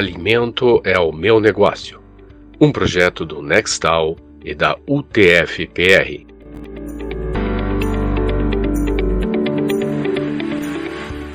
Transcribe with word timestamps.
Alimento 0.00 0.80
é 0.82 0.98
o 0.98 1.12
meu 1.12 1.38
negócio. 1.38 2.02
Um 2.58 2.72
projeto 2.72 3.26
do 3.26 3.42
Nextal 3.42 4.16
e 4.42 4.54
da 4.54 4.74
UTF-PR. 4.88 6.26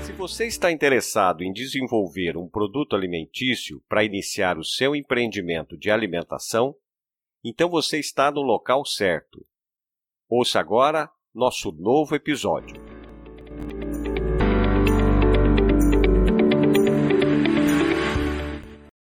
Se 0.03 0.11
você 0.13 0.47
está 0.47 0.71
interessado 0.71 1.43
em 1.43 1.53
desenvolver 1.53 2.37
um 2.37 2.49
produto 2.49 2.95
alimentício 2.95 3.83
para 3.87 4.03
iniciar 4.03 4.57
o 4.57 4.63
seu 4.63 4.95
empreendimento 4.95 5.77
de 5.77 5.91
alimentação, 5.91 6.75
então 7.43 7.69
você 7.69 7.99
está 7.99 8.31
no 8.31 8.41
local 8.41 8.83
certo. 8.83 9.45
Ouça 10.27 10.59
agora 10.59 11.07
nosso 11.35 11.71
novo 11.71 12.15
episódio. 12.15 12.81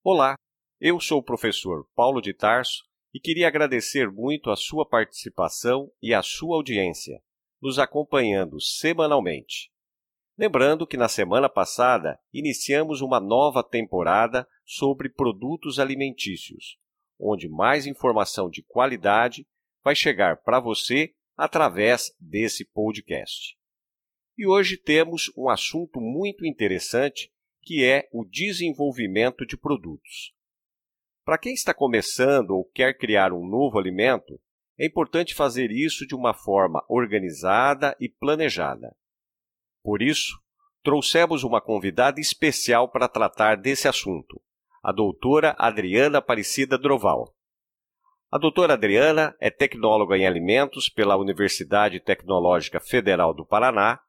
Olá, 0.06 0.34
eu 0.78 1.00
sou 1.00 1.20
o 1.20 1.22
professor 1.22 1.88
Paulo 1.94 2.20
de 2.20 2.34
Tarso 2.34 2.84
e 3.14 3.18
queria 3.18 3.48
agradecer 3.48 4.12
muito 4.12 4.50
a 4.50 4.54
sua 4.54 4.86
participação 4.86 5.90
e 6.02 6.12
a 6.12 6.22
sua 6.22 6.56
audiência, 6.56 7.22
nos 7.58 7.78
acompanhando 7.78 8.60
semanalmente. 8.60 9.70
Lembrando 10.36 10.86
que 10.86 10.98
na 10.98 11.08
semana 11.08 11.48
passada 11.48 12.20
iniciamos 12.34 13.00
uma 13.00 13.18
nova 13.18 13.64
temporada 13.64 14.46
sobre 14.62 15.08
produtos 15.08 15.78
alimentícios, 15.78 16.76
onde 17.18 17.48
mais 17.48 17.86
informação 17.86 18.50
de 18.50 18.62
qualidade 18.62 19.46
vai 19.82 19.94
chegar 19.94 20.36
para 20.42 20.60
você 20.60 21.14
através 21.34 22.14
desse 22.20 22.62
podcast. 22.62 23.56
E 24.36 24.46
hoje 24.46 24.76
temos 24.76 25.32
um 25.34 25.48
assunto 25.48 25.98
muito 25.98 26.44
interessante 26.44 27.32
que 27.64 27.84
é 27.84 28.08
o 28.12 28.24
desenvolvimento 28.24 29.46
de 29.46 29.56
produtos. 29.56 30.34
Para 31.24 31.38
quem 31.38 31.54
está 31.54 31.72
começando 31.72 32.50
ou 32.50 32.64
quer 32.66 32.98
criar 32.98 33.32
um 33.32 33.46
novo 33.46 33.78
alimento, 33.78 34.38
é 34.78 34.84
importante 34.84 35.34
fazer 35.34 35.70
isso 35.70 36.06
de 36.06 36.14
uma 36.14 36.34
forma 36.34 36.84
organizada 36.88 37.96
e 37.98 38.08
planejada. 38.08 38.94
Por 39.82 40.02
isso, 40.02 40.38
trouxemos 40.82 41.42
uma 41.42 41.60
convidada 41.60 42.20
especial 42.20 42.90
para 42.90 43.08
tratar 43.08 43.56
desse 43.56 43.88
assunto, 43.88 44.40
a 44.82 44.92
doutora 44.92 45.54
Adriana 45.58 46.18
Aparecida 46.18 46.76
Droval. 46.76 47.34
A 48.30 48.36
doutora 48.36 48.74
Adriana 48.74 49.34
é 49.40 49.48
tecnóloga 49.48 50.18
em 50.18 50.26
alimentos 50.26 50.88
pela 50.90 51.16
Universidade 51.16 52.00
Tecnológica 52.00 52.80
Federal 52.80 53.32
do 53.32 53.46
Paraná 53.46 54.00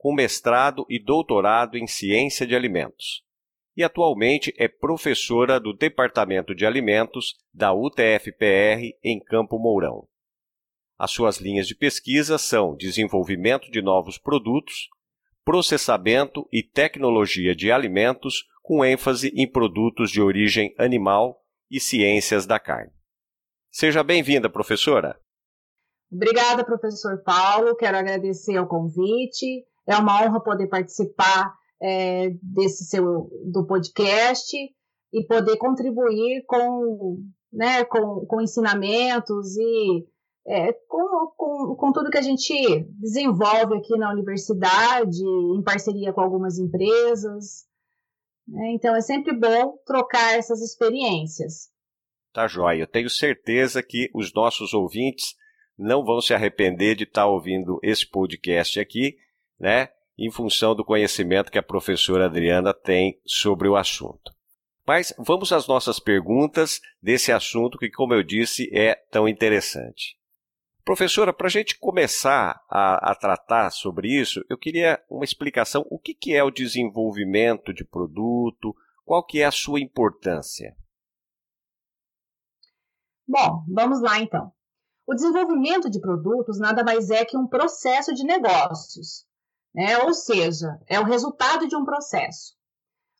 com 0.00 0.14
mestrado 0.14 0.86
e 0.88 0.98
doutorado 0.98 1.76
em 1.76 1.86
ciência 1.86 2.46
de 2.46 2.56
alimentos. 2.56 3.22
E 3.76 3.84
atualmente 3.84 4.50
é 4.56 4.66
professora 4.66 5.60
do 5.60 5.74
Departamento 5.74 6.54
de 6.54 6.64
Alimentos 6.64 7.34
da 7.52 7.74
UTF-PR 7.74 8.96
em 9.04 9.20
Campo 9.20 9.58
Mourão. 9.58 10.08
As 10.98 11.10
suas 11.10 11.36
linhas 11.36 11.68
de 11.68 11.74
pesquisa 11.74 12.38
são 12.38 12.74
desenvolvimento 12.74 13.70
de 13.70 13.82
novos 13.82 14.16
produtos, 14.16 14.88
processamento 15.44 16.48
e 16.50 16.62
tecnologia 16.62 17.54
de 17.54 17.70
alimentos, 17.70 18.46
com 18.62 18.82
ênfase 18.82 19.30
em 19.36 19.46
produtos 19.46 20.10
de 20.10 20.22
origem 20.22 20.74
animal 20.78 21.44
e 21.70 21.78
ciências 21.78 22.46
da 22.46 22.58
carne. 22.58 22.90
Seja 23.70 24.02
bem-vinda, 24.02 24.48
professora. 24.48 25.20
Obrigada, 26.10 26.64
professor 26.64 27.22
Paulo. 27.22 27.76
Quero 27.76 27.98
agradecer 27.98 28.58
o 28.58 28.66
convite 28.66 29.68
é 29.86 29.96
uma 29.96 30.22
honra 30.22 30.40
poder 30.40 30.68
participar 30.68 31.54
é, 31.82 32.30
desse 32.42 32.84
seu 32.84 33.30
do 33.44 33.66
podcast 33.66 34.56
e 35.12 35.26
poder 35.26 35.56
contribuir 35.56 36.44
com, 36.46 37.18
né, 37.52 37.84
com, 37.84 38.26
com 38.26 38.40
ensinamentos 38.40 39.56
e 39.56 40.06
é, 40.46 40.72
com, 40.88 41.32
com, 41.36 41.74
com 41.76 41.92
tudo 41.92 42.10
que 42.10 42.18
a 42.18 42.22
gente 42.22 42.54
desenvolve 42.98 43.76
aqui 43.76 43.96
na 43.96 44.12
universidade, 44.12 45.22
em 45.56 45.62
parceria 45.62 46.12
com 46.12 46.20
algumas 46.20 46.58
empresas. 46.58 47.66
Né? 48.46 48.72
Então 48.72 48.94
é 48.94 49.00
sempre 49.00 49.36
bom 49.36 49.76
trocar 49.84 50.38
essas 50.38 50.60
experiências. 50.60 51.70
Tá 52.32 52.46
joia. 52.46 52.82
Eu 52.82 52.86
tenho 52.86 53.10
certeza 53.10 53.82
que 53.82 54.08
os 54.14 54.32
nossos 54.32 54.72
ouvintes 54.72 55.34
não 55.76 56.04
vão 56.04 56.20
se 56.20 56.34
arrepender 56.34 56.94
de 56.94 57.04
estar 57.04 57.26
ouvindo 57.26 57.78
esse 57.82 58.08
podcast 58.08 58.78
aqui 58.78 59.16
né, 59.60 59.90
em 60.18 60.30
função 60.30 60.74
do 60.74 60.84
conhecimento 60.84 61.52
que 61.52 61.58
a 61.58 61.62
professora 61.62 62.26
Adriana 62.26 62.72
tem 62.72 63.20
sobre 63.26 63.68
o 63.68 63.76
assunto. 63.76 64.34
Mas 64.86 65.14
vamos 65.18 65.52
às 65.52 65.68
nossas 65.68 66.00
perguntas 66.00 66.80
desse 67.00 67.30
assunto 67.30 67.78
que, 67.78 67.90
como 67.90 68.14
eu 68.14 68.22
disse, 68.22 68.68
é 68.72 68.94
tão 69.10 69.28
interessante. 69.28 70.18
Professora, 70.84 71.32
para 71.32 71.46
a 71.46 71.50
gente 71.50 71.78
começar 71.78 72.60
a, 72.68 73.12
a, 73.12 73.14
tratar 73.14 73.70
sobre 73.70 74.08
isso, 74.08 74.44
eu 74.48 74.58
queria 74.58 75.00
uma 75.08 75.24
explicação. 75.24 75.86
O 75.90 75.98
que, 75.98 76.14
que 76.14 76.34
é 76.34 76.42
o 76.42 76.50
desenvolvimento 76.50 77.72
de 77.72 77.84
produto? 77.84 78.74
Qual 79.04 79.24
que 79.24 79.40
é 79.40 79.44
a 79.44 79.52
sua 79.52 79.78
importância? 79.78 80.74
Bom, 83.28 83.64
vamos 83.68 84.00
lá 84.00 84.18
então. 84.18 84.52
O 85.06 85.14
desenvolvimento 85.14 85.88
de 85.88 86.00
produtos 86.00 86.58
nada 86.58 86.82
mais 86.82 87.10
é 87.10 87.24
que 87.24 87.36
um 87.36 87.46
processo 87.46 88.12
de 88.12 88.24
negócios, 88.24 89.24
né? 89.74 89.98
ou 89.98 90.12
seja, 90.12 90.78
é 90.86 90.98
o 91.00 91.04
resultado 91.04 91.66
de 91.68 91.76
um 91.76 91.84
processo. 91.84 92.54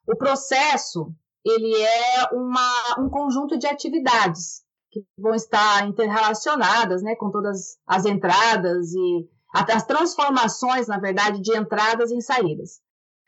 O 0.06 0.16
processo 0.16 1.14
ele 1.44 1.74
é 1.74 2.34
uma, 2.34 2.98
um 2.98 3.08
conjunto 3.08 3.58
de 3.58 3.66
atividades 3.66 4.62
que 4.90 5.04
vão 5.16 5.34
estar 5.34 5.86
interrelacionadas 5.86 7.02
né, 7.02 7.14
com 7.14 7.30
todas 7.30 7.78
as 7.86 8.04
entradas 8.04 8.92
e 8.92 9.28
as 9.52 9.84
transformações, 9.84 10.86
na 10.86 10.98
verdade, 10.98 11.40
de 11.40 11.56
entradas 11.56 12.10
e 12.10 12.20
saídas. 12.20 12.80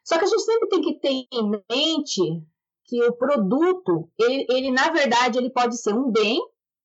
Só 0.04 0.18
que 0.18 0.24
a 0.24 0.28
gente 0.28 0.42
sempre 0.42 0.68
tem 0.68 0.80
que 0.80 0.98
ter 0.98 1.26
em 1.32 1.50
mente 1.70 2.44
que 2.84 3.02
o 3.04 3.12
produto, 3.12 4.10
ele, 4.18 4.46
ele 4.50 4.70
na 4.70 4.90
verdade, 4.90 5.38
ele 5.38 5.50
pode 5.50 5.76
ser 5.80 5.94
um 5.94 6.10
bem, 6.10 6.40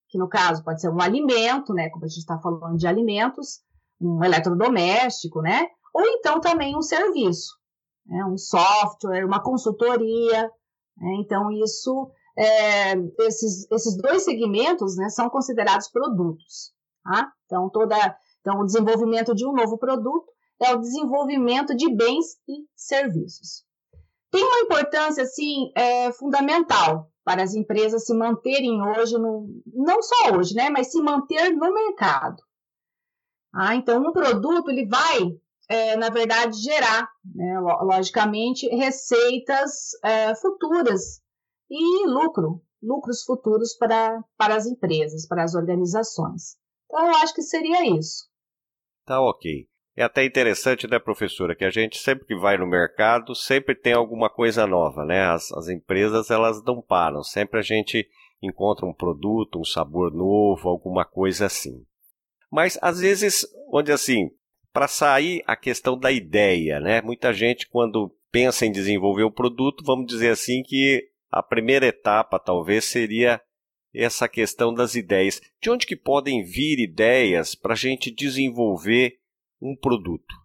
que 0.10 0.18
no 0.18 0.30
caso 0.30 0.64
pode 0.64 0.80
ser 0.80 0.90
um 0.90 1.02
alimento, 1.02 1.74
né, 1.74 1.90
como 1.90 2.06
a 2.06 2.08
gente 2.08 2.20
está 2.20 2.40
falando 2.40 2.78
de 2.78 2.88
alimentos, 2.88 3.62
um 4.00 4.24
eletrodoméstico, 4.24 5.42
né, 5.42 5.68
ou 5.98 6.06
então 6.06 6.40
também 6.40 6.78
um 6.78 6.82
serviço, 6.84 7.58
né, 8.06 8.24
um 8.26 8.38
software, 8.38 9.26
uma 9.26 9.42
consultoria. 9.42 10.44
Né, 10.96 11.16
então, 11.22 11.52
isso, 11.52 12.12
é, 12.38 12.94
esses, 13.22 13.66
esses 13.72 13.98
dois 13.98 14.24
segmentos 14.24 14.96
né, 14.96 15.10
são 15.10 15.28
considerados 15.28 15.90
produtos. 15.90 16.72
Tá? 17.04 17.32
Então, 17.46 17.68
toda, 17.72 17.96
então, 18.42 18.60
o 18.60 18.66
desenvolvimento 18.66 19.34
de 19.34 19.44
um 19.44 19.54
novo 19.54 19.76
produto 19.80 20.32
é 20.62 20.72
o 20.76 20.80
desenvolvimento 20.80 21.76
de 21.76 21.92
bens 21.92 22.38
e 22.48 22.64
serviços. 22.76 23.66
Tem 24.30 24.44
uma 24.44 24.60
importância 24.60 25.24
assim 25.24 25.72
é, 25.76 26.12
fundamental 26.12 27.10
para 27.24 27.42
as 27.42 27.56
empresas 27.56 28.06
se 28.06 28.14
manterem 28.14 28.80
hoje 28.84 29.18
no, 29.18 29.48
não 29.74 30.00
só 30.04 30.36
hoje, 30.36 30.54
né, 30.54 30.70
mas 30.70 30.92
se 30.92 31.02
manter 31.02 31.50
no 31.56 31.74
mercado. 31.74 32.44
Ah, 33.52 33.76
então 33.76 34.00
um 34.00 34.12
produto 34.12 34.70
ele 34.70 34.86
vai 34.86 35.40
é, 35.70 35.96
na 35.96 36.10
verdade, 36.10 36.58
gerar, 36.58 37.10
né, 37.36 37.60
logicamente, 37.60 38.68
receitas 38.68 39.92
é, 40.04 40.34
futuras 40.36 41.22
e 41.70 42.08
lucro, 42.08 42.62
lucros 42.82 43.24
futuros 43.24 43.76
para, 43.76 44.24
para 44.38 44.56
as 44.56 44.66
empresas, 44.66 45.28
para 45.28 45.44
as 45.44 45.56
organizações. 45.56 46.58
Então, 46.86 47.06
eu 47.06 47.16
acho 47.18 47.34
que 47.34 47.42
seria 47.42 47.98
isso. 47.98 48.28
Tá 49.06 49.22
ok. 49.22 49.68
É 49.96 50.04
até 50.04 50.24
interessante, 50.24 50.88
né, 50.88 51.00
professora, 51.00 51.56
que 51.56 51.66
a 51.66 51.72
gente 51.72 51.98
sempre 51.98 52.26
que 52.26 52.36
vai 52.36 52.58
no 52.58 52.68
mercado, 52.68 53.34
sempre 53.34 53.74
tem 53.74 53.94
alguma 53.94 54.30
coisa 54.30 54.68
nova, 54.68 55.04
né? 55.04 55.24
As, 55.24 55.52
as 55.52 55.70
empresas, 55.70 56.30
elas 56.30 56.64
não 56.64 56.82
param. 56.82 57.24
Sempre 57.24 57.60
a 57.60 57.64
gente 57.64 58.08
encontra 58.42 58.86
um 58.86 58.94
produto, 58.94 59.60
um 59.60 59.66
sabor 59.66 60.14
novo, 60.14 60.70
alguma 60.70 61.04
coisa 61.04 61.48
assim. 61.48 61.84
Mas, 62.52 62.78
às 62.82 63.00
vezes, 63.00 63.46
onde 63.74 63.92
assim, 63.92 64.30
para 64.78 64.88
sair 64.88 65.42
a 65.48 65.56
questão 65.56 65.98
da 65.98 66.12
ideia, 66.12 66.80
né? 66.80 67.02
Muita 67.02 67.34
gente 67.34 67.68
quando 67.68 68.16
pensa 68.32 68.64
em 68.64 68.72
desenvolver 68.72 69.24
o 69.24 69.32
produto, 69.32 69.84
vamos 69.84 70.06
dizer 70.06 70.30
assim 70.30 70.62
que 70.62 71.04
a 71.32 71.42
primeira 71.42 71.88
etapa 71.88 72.40
talvez 72.40 72.86
seria 72.86 73.42
essa 73.92 74.30
questão 74.30 74.72
das 74.72 74.94
ideias. 74.94 75.42
De 75.60 75.72
onde 75.72 75.88
que 75.88 75.96
podem 75.96 76.44
vir 76.44 76.78
ideias 76.78 77.56
para 77.56 77.74
a 77.74 77.76
gente 77.76 78.14
desenvolver 78.14 79.14
um 79.60 79.76
produto? 79.76 80.36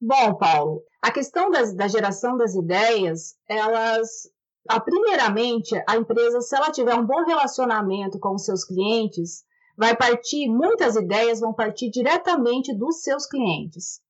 Bom, 0.00 0.34
Paulo, 0.34 0.82
a 1.00 1.12
questão 1.12 1.52
das, 1.52 1.72
da 1.72 1.86
geração 1.86 2.36
das 2.36 2.56
ideias, 2.56 3.36
elas, 3.48 4.28
a, 4.68 4.80
primeiramente, 4.80 5.80
a 5.88 5.96
empresa, 5.96 6.40
se 6.40 6.56
ela 6.56 6.72
tiver 6.72 6.96
um 6.96 7.06
bom 7.06 7.24
relacionamento 7.24 8.18
com 8.18 8.34
os 8.34 8.44
seus 8.44 8.64
clientes, 8.64 9.44
vai 9.80 9.96
partir, 9.96 10.46
muitas 10.46 10.94
ideias 10.94 11.40
vão 11.40 11.54
partir 11.54 11.88
diretamente 11.88 12.76
dos 12.76 13.00
seus 13.00 13.24
clientes. 13.24 14.02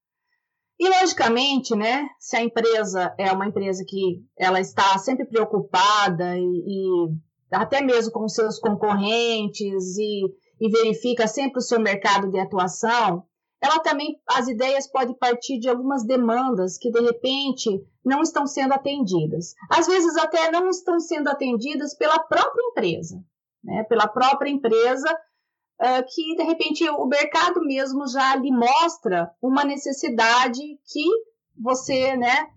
E 0.76 0.88
logicamente, 0.88 1.76
né, 1.76 2.08
se 2.18 2.36
a 2.36 2.42
empresa 2.42 3.14
é 3.16 3.30
uma 3.30 3.46
empresa 3.46 3.84
que 3.86 4.20
ela 4.36 4.58
está 4.58 4.98
sempre 4.98 5.24
preocupada 5.24 6.36
e, 6.36 6.42
e 6.42 7.08
até 7.52 7.80
mesmo 7.80 8.10
com 8.10 8.28
seus 8.28 8.58
concorrentes 8.58 9.96
e, 9.96 10.24
e 10.60 10.68
verifica 10.68 11.28
sempre 11.28 11.58
o 11.58 11.62
seu 11.62 11.78
mercado 11.78 12.32
de 12.32 12.40
atuação, 12.40 13.22
ela 13.62 13.78
também, 13.78 14.20
as 14.26 14.48
ideias 14.48 14.90
podem 14.90 15.14
partir 15.14 15.60
de 15.60 15.68
algumas 15.68 16.04
demandas 16.04 16.76
que, 16.78 16.90
de 16.90 17.00
repente, 17.00 17.80
não 18.04 18.22
estão 18.22 18.44
sendo 18.44 18.72
atendidas. 18.72 19.54
Às 19.70 19.86
vezes, 19.86 20.16
até 20.16 20.50
não 20.50 20.68
estão 20.68 20.98
sendo 20.98 21.28
atendidas 21.28 21.94
pela 21.94 22.18
própria 22.18 22.62
empresa, 22.70 23.22
né? 23.62 23.84
pela 23.84 24.08
própria 24.08 24.50
empresa, 24.50 25.16
uh, 25.80 26.04
que, 26.06 26.36
de 26.36 26.42
repente, 26.42 26.88
o 26.88 27.06
mercado 27.06 27.60
mesmo 27.62 28.06
já 28.06 28.36
lhe 28.36 28.52
mostra 28.52 29.30
uma 29.42 29.64
necessidade 29.64 30.60
que 30.60 31.04
você 31.58 32.16
né, 32.16 32.48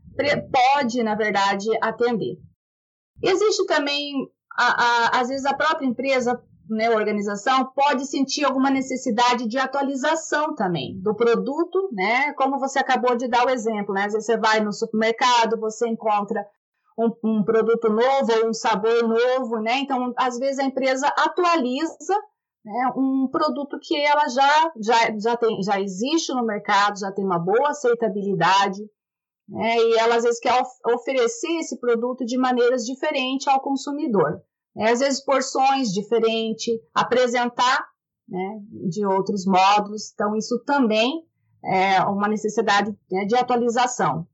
pode, 0.52 1.02
na 1.02 1.16
verdade, 1.16 1.70
atender. 1.82 2.38
Existe 3.22 3.66
também, 3.66 4.14
a, 4.58 4.84
a, 4.84 5.22
às 5.22 5.30
vezes, 5.30 5.46
a 5.46 5.54
própria 5.54 5.88
empresa 5.88 6.42
né, 6.70 6.90
organização 6.90 7.66
pode 7.76 8.06
sentir 8.06 8.46
alguma 8.46 8.70
necessidade 8.70 9.48
de 9.48 9.58
atualização 9.58 10.56
também 10.56 11.00
do 11.02 11.16
produto, 11.16 11.90
né? 11.92 12.34
Como 12.34 12.60
você 12.60 12.80
acabou 12.80 13.16
de 13.16 13.28
dar 13.28 13.46
o 13.46 13.50
exemplo, 13.50 13.94
né? 13.94 14.06
Às 14.06 14.14
vezes 14.14 14.26
você 14.26 14.38
vai 14.38 14.60
no 14.62 14.72
supermercado, 14.72 15.60
você 15.60 15.88
encontra 15.88 16.46
um, 16.98 17.12
um 17.24 17.44
produto 17.44 17.90
novo 17.90 18.32
ou 18.42 18.50
um 18.50 18.54
sabor 18.54 19.04
novo, 19.08 19.60
né? 19.60 19.80
Então, 19.80 20.14
às 20.18 20.38
vezes 20.38 20.60
a 20.60 20.64
empresa 20.64 21.08
atualiza 21.08 22.18
né, 22.64 22.92
um 22.96 23.28
produto 23.32 23.78
que 23.82 23.96
ela 23.96 24.28
já, 24.30 24.72
já, 24.82 25.18
já, 25.20 25.38
tem, 25.38 25.62
já 25.62 25.82
existe 25.82 26.34
no 26.34 26.46
mercado, 26.46 27.00
já 27.00 27.12
tem 27.12 27.26
uma 27.26 27.40
boa 27.40 27.70
aceitabilidade, 27.70 28.82
né, 29.48 29.78
e 29.78 30.00
ela 30.00 30.16
às 30.16 30.24
vezes 30.24 30.40
quer 30.40 30.54
of 30.54 30.70
oferecer 30.94 31.60
esse 31.60 31.80
produto 31.80 32.26
de 32.26 32.38
maneiras 32.38 32.86
diferentes 32.86 33.48
ao 33.48 33.62
consumidor 33.62 34.42
né? 34.76 34.92
às 34.92 35.00
vezes 35.00 35.24
porções 35.24 35.90
diferentes, 35.90 36.80
apresentar 36.94 37.86
né, 38.28 38.60
de 38.90 39.06
outros 39.06 39.46
modos. 39.46 40.12
Então, 40.14 40.36
isso 40.36 40.60
também 40.66 41.24
é 41.64 42.02
uma 42.04 42.28
necessidade 42.28 42.96
né, 43.12 43.26
de 43.26 43.36
atualização. 43.36 44.28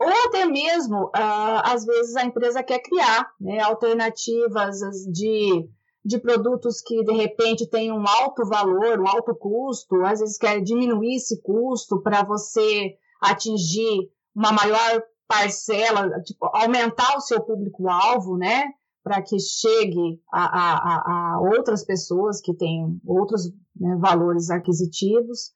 Ou 0.00 0.08
até 0.26 0.44
mesmo, 0.46 1.04
uh, 1.06 1.62
às 1.64 1.84
vezes, 1.84 2.16
a 2.16 2.24
empresa 2.24 2.62
quer 2.62 2.80
criar 2.80 3.30
né, 3.40 3.60
alternativas 3.60 4.78
de, 5.12 5.68
de 6.04 6.18
produtos 6.18 6.80
que, 6.80 7.02
de 7.04 7.12
repente, 7.12 7.68
têm 7.68 7.92
um 7.92 8.06
alto 8.06 8.44
valor, 8.44 9.00
um 9.00 9.08
alto 9.08 9.34
custo, 9.34 10.02
às 10.04 10.20
vezes 10.20 10.36
quer 10.36 10.60
diminuir 10.60 11.16
esse 11.16 11.40
custo 11.42 12.02
para 12.02 12.24
você 12.24 12.96
atingir 13.20 14.10
uma 14.34 14.52
maior 14.52 15.02
parcela, 15.28 16.08
tipo, 16.22 16.46
aumentar 16.52 17.16
o 17.16 17.20
seu 17.20 17.40
público-alvo, 17.40 18.36
né? 18.36 18.64
para 19.02 19.20
que 19.20 19.38
chegue 19.38 20.20
a, 20.32 20.44
a, 20.44 21.34
a, 21.34 21.40
outras 21.40 21.84
pessoas 21.84 22.40
que 22.40 22.54
têm 22.54 23.00
outros 23.04 23.50
né, 23.74 23.96
valores 24.00 24.48
aquisitivos. 24.48 25.52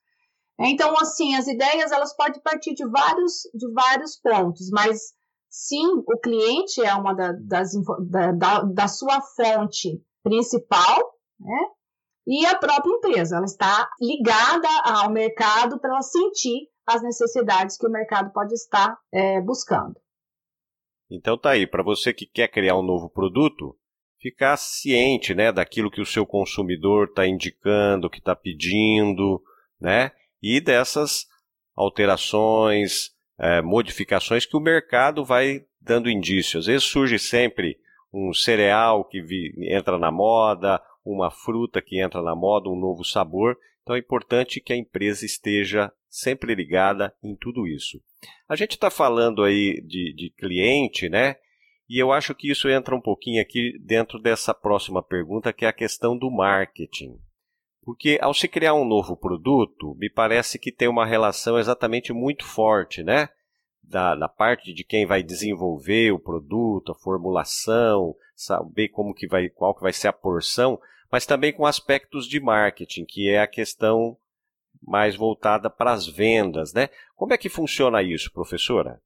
Então, 0.59 0.95
assim, 0.99 1.35
as 1.35 1.47
ideias 1.47 1.93
elas 1.93 2.15
podem 2.17 2.41
partir 2.43 2.75
de 2.75 2.87
vários, 2.89 3.43
de 3.55 3.71
vários 3.73 4.17
pontos, 4.17 4.69
mas 4.71 5.13
sim, 5.49 5.87
o 6.07 6.19
cliente 6.19 6.83
é 6.83 6.95
uma 6.95 7.15
da, 7.15 7.33
das, 7.33 7.71
da, 8.09 8.33
da, 8.33 8.63
da 8.63 8.89
sua 8.89 9.21
fonte 9.21 10.03
principal, 10.27 11.15
né? 11.39 11.69
E 12.27 12.45
a 12.45 12.59
própria 12.59 12.91
empresa, 12.91 13.37
ela 13.37 13.45
está 13.45 13.89
ligada 14.01 14.69
ao 14.85 15.09
mercado 15.13 15.79
para 15.79 15.91
ela 15.91 16.03
sentir 16.03 16.69
as 16.85 17.01
necessidades 17.01 17.79
que 17.79 17.87
o 17.87 17.91
mercado 17.91 18.33
pode 18.33 18.53
estar 18.53 18.99
é, 19.13 19.41
buscando. 19.41 19.95
Então 21.09 21.39
tá 21.39 21.51
aí, 21.51 21.65
para 21.65 21.85
você 21.85 22.13
que 22.13 22.27
quer 22.27 22.49
criar 22.49 22.77
um 22.77 22.83
novo 22.83 23.09
produto, 23.09 23.79
ficar 24.21 24.57
ciente, 24.57 25.33
né, 25.33 25.53
daquilo 25.53 25.91
que 25.91 26.01
o 26.01 26.07
seu 26.07 26.27
consumidor 26.27 27.07
está 27.07 27.25
indicando, 27.25 28.11
que 28.11 28.19
está 28.19 28.35
pedindo, 28.35 29.41
né, 29.81 30.11
e 30.43 30.61
dessas 30.61 31.27
alterações, 31.77 33.11
é, 33.39 33.63
modificações 33.63 34.45
que 34.45 34.57
o 34.57 34.61
mercado 34.61 35.25
vai 35.25 35.65
dando 35.81 36.11
indícios. 36.11 36.65
Às 36.65 36.67
vezes 36.67 36.85
surge 36.85 37.21
sempre 37.21 37.79
um 38.13 38.33
cereal 38.33 39.05
que 39.05 39.21
vi, 39.21 39.53
entra 39.59 39.99
na 39.99 40.11
moda, 40.11 40.81
uma 41.05 41.31
fruta 41.31 41.81
que 41.81 42.01
entra 42.01 42.23
na 42.23 42.35
moda, 42.35 42.69
um 42.69 42.79
novo 42.79 43.05
sabor. 43.05 43.57
Então 43.83 43.95
é 43.95 43.99
importante 43.99 44.61
que 44.61 44.73
a 44.73 44.77
empresa 44.77 45.25
esteja 45.25 45.93
sempre 46.09 46.55
ligada 46.55 47.15
em 47.23 47.37
tudo 47.37 47.67
isso. 47.67 48.01
A 48.49 48.57
gente 48.57 48.73
está 48.73 48.91
falando 48.91 49.43
aí 49.43 49.81
de, 49.83 50.15
de 50.15 50.31
cliente, 50.31 51.09
né? 51.09 51.37
E 51.89 52.03
eu 52.03 52.11
acho 52.11 52.35
que 52.35 52.51
isso 52.51 52.69
entra 52.69 52.97
um 52.97 53.01
pouquinho 53.01 53.41
aqui 53.41 53.79
dentro 53.79 54.19
dessa 54.19 54.53
próxima 54.53 55.03
pergunta, 55.03 55.53
que 55.53 55.65
é 55.65 55.69
a 55.69 55.73
questão 55.73 56.19
do 56.19 56.31
marketing. 56.31 57.17
Porque 57.83 58.19
ao 58.21 58.35
se 58.35 58.49
criar 58.49 58.75
um 58.75 58.85
novo 58.85 59.17
produto, 59.17 59.95
me 59.97 60.11
parece 60.11 60.59
que 60.59 60.73
tem 60.73 60.89
uma 60.89 61.07
relação 61.07 61.57
exatamente 61.57 62.13
muito 62.13 62.45
forte, 62.45 63.05
né? 63.05 63.29
Da, 63.89 64.17
da 64.17 64.29
parte 64.29 64.75
de 64.75 64.83
quem 64.83 65.07
vai 65.07 65.23
desenvolver 65.23 66.11
o 66.11 66.19
produto, 66.19 66.91
a 66.91 66.95
formulação, 66.95 68.17
saber 68.35 68.89
como 68.89 69.15
que 69.15 69.29
vai, 69.29 69.49
qual 69.49 69.75
que 69.75 69.81
vai 69.81 69.93
ser 69.93 70.09
a 70.09 70.13
porção, 70.13 70.79
mas 71.11 71.25
também 71.25 71.53
com 71.53 71.65
aspectos 71.65 72.27
de 72.27 72.41
marketing, 72.41 73.05
que 73.05 73.31
é 73.31 73.41
a 73.41 73.47
questão 73.47 74.17
mais 74.83 75.15
voltada 75.15 75.71
para 75.71 75.93
as 75.93 76.07
vendas, 76.07 76.73
né? 76.73 76.89
Como 77.15 77.33
é 77.33 77.39
que 77.39 77.49
funciona 77.49 78.03
isso, 78.03 78.33
professora? 78.33 79.01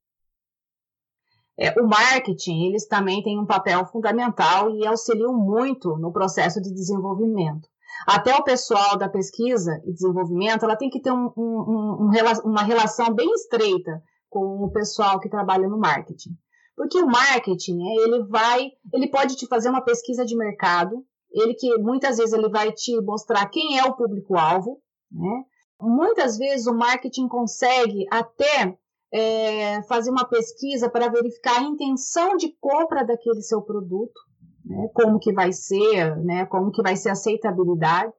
É, 1.58 1.78
o 1.78 1.86
marketing, 1.86 2.68
eles 2.68 2.86
também 2.86 3.22
têm 3.22 3.38
um 3.38 3.44
papel 3.44 3.84
fundamental 3.86 4.74
e 4.74 4.86
auxiliam 4.86 5.34
muito 5.34 5.96
no 5.98 6.10
processo 6.10 6.60
de 6.60 6.72
desenvolvimento. 6.72 7.68
Até 8.06 8.34
o 8.34 8.42
pessoal 8.42 8.96
da 8.96 9.10
pesquisa 9.10 9.78
e 9.84 9.92
desenvolvimento, 9.92 10.64
ela 10.64 10.76
tem 10.76 10.88
que 10.88 11.00
ter 11.00 11.12
um, 11.12 11.30
um, 11.36 12.08
um, 12.08 12.10
uma 12.44 12.62
relação 12.62 13.14
bem 13.14 13.30
estreita 13.34 14.02
com 14.30 14.64
o 14.64 14.70
pessoal 14.70 15.20
que 15.20 15.28
trabalha 15.28 15.68
no 15.68 15.78
marketing. 15.78 16.30
Porque 16.76 16.98
o 16.98 17.06
marketing, 17.06 17.78
ele 17.98 18.24
vai, 18.24 18.70
ele 18.94 19.10
pode 19.10 19.36
te 19.36 19.46
fazer 19.46 19.68
uma 19.68 19.82
pesquisa 19.82 20.24
de 20.24 20.34
mercado, 20.34 21.04
ele 21.30 21.54
que 21.54 21.76
muitas 21.78 22.16
vezes 22.16 22.32
ele 22.32 22.48
vai 22.48 22.72
te 22.72 22.98
mostrar 23.02 23.46
quem 23.50 23.78
é 23.78 23.84
o 23.84 23.94
público-alvo, 23.94 24.80
né? 25.12 25.44
Muitas 25.80 26.38
vezes 26.38 26.66
o 26.66 26.74
marketing 26.74 27.28
consegue 27.28 28.06
até 28.10 28.76
é, 29.12 29.82
fazer 29.82 30.10
uma 30.10 30.26
pesquisa 30.26 30.88
para 30.88 31.08
verificar 31.08 31.58
a 31.58 31.64
intenção 31.64 32.36
de 32.36 32.54
compra 32.60 33.04
daquele 33.04 33.42
seu 33.42 33.62
produto, 33.62 34.20
né, 34.64 34.88
como 34.94 35.18
que 35.18 35.32
vai 35.32 35.52
ser, 35.52 36.16
né, 36.18 36.44
como 36.46 36.70
que 36.70 36.82
vai 36.82 36.96
ser 36.96 37.08
a 37.08 37.12
aceitabilidade. 37.12 38.12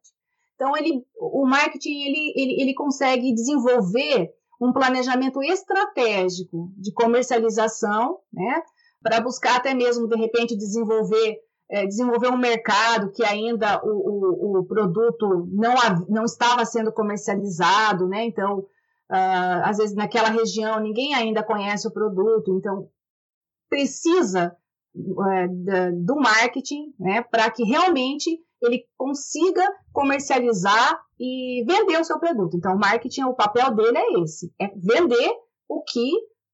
Então, 0.56 0.76
ele, 0.76 1.04
o 1.20 1.46
marketing 1.46 2.02
ele, 2.04 2.34
ele, 2.36 2.62
ele 2.62 2.74
consegue 2.74 3.34
desenvolver 3.34 4.32
um 4.62 4.72
planejamento 4.72 5.42
estratégico 5.42 6.72
de 6.78 6.94
comercialização, 6.94 8.20
né, 8.32 8.62
para 9.02 9.20
buscar 9.20 9.58
até 9.58 9.74
mesmo, 9.74 10.08
de 10.08 10.16
repente, 10.16 10.56
desenvolver 10.56 11.40
é, 11.74 11.88
desenvolver 11.88 12.28
um 12.28 12.38
mercado 12.38 13.14
que 13.14 13.24
ainda 13.24 13.82
o, 13.82 13.88
o, 13.88 14.60
o, 14.60 14.66
produto 14.66 15.48
não, 15.54 15.74
não 16.10 16.26
estava 16.26 16.66
sendo 16.66 16.92
comercializado, 16.92 18.10
né? 18.10 18.26
Então, 18.26 18.60
uh, 18.60 19.64
às 19.64 19.78
vezes 19.78 19.96
naquela 19.96 20.28
região 20.28 20.82
ninguém 20.82 21.16
ainda 21.16 21.42
conhece 21.42 21.88
o 21.88 21.92
produto, 21.92 22.58
então 22.58 22.90
precisa 23.70 24.54
é, 24.94 25.48
do 25.94 26.18
marketing, 26.18 26.94
né? 27.00 27.22
Para 27.22 27.50
que 27.50 27.64
realmente 27.64 28.38
ele 28.62 28.86
consiga 28.98 29.64
comercializar 29.92 31.02
e 31.20 31.64
vender 31.66 32.00
o 32.00 32.04
seu 32.04 32.20
produto. 32.20 32.56
Então, 32.56 32.76
o 32.76 32.80
marketing, 32.80 33.24
o 33.24 33.36
papel 33.36 33.74
dele 33.76 33.98
é 33.98 34.22
esse, 34.22 34.54
é 34.60 34.68
vender 34.76 35.32
o 35.68 35.84
que 35.84 36.12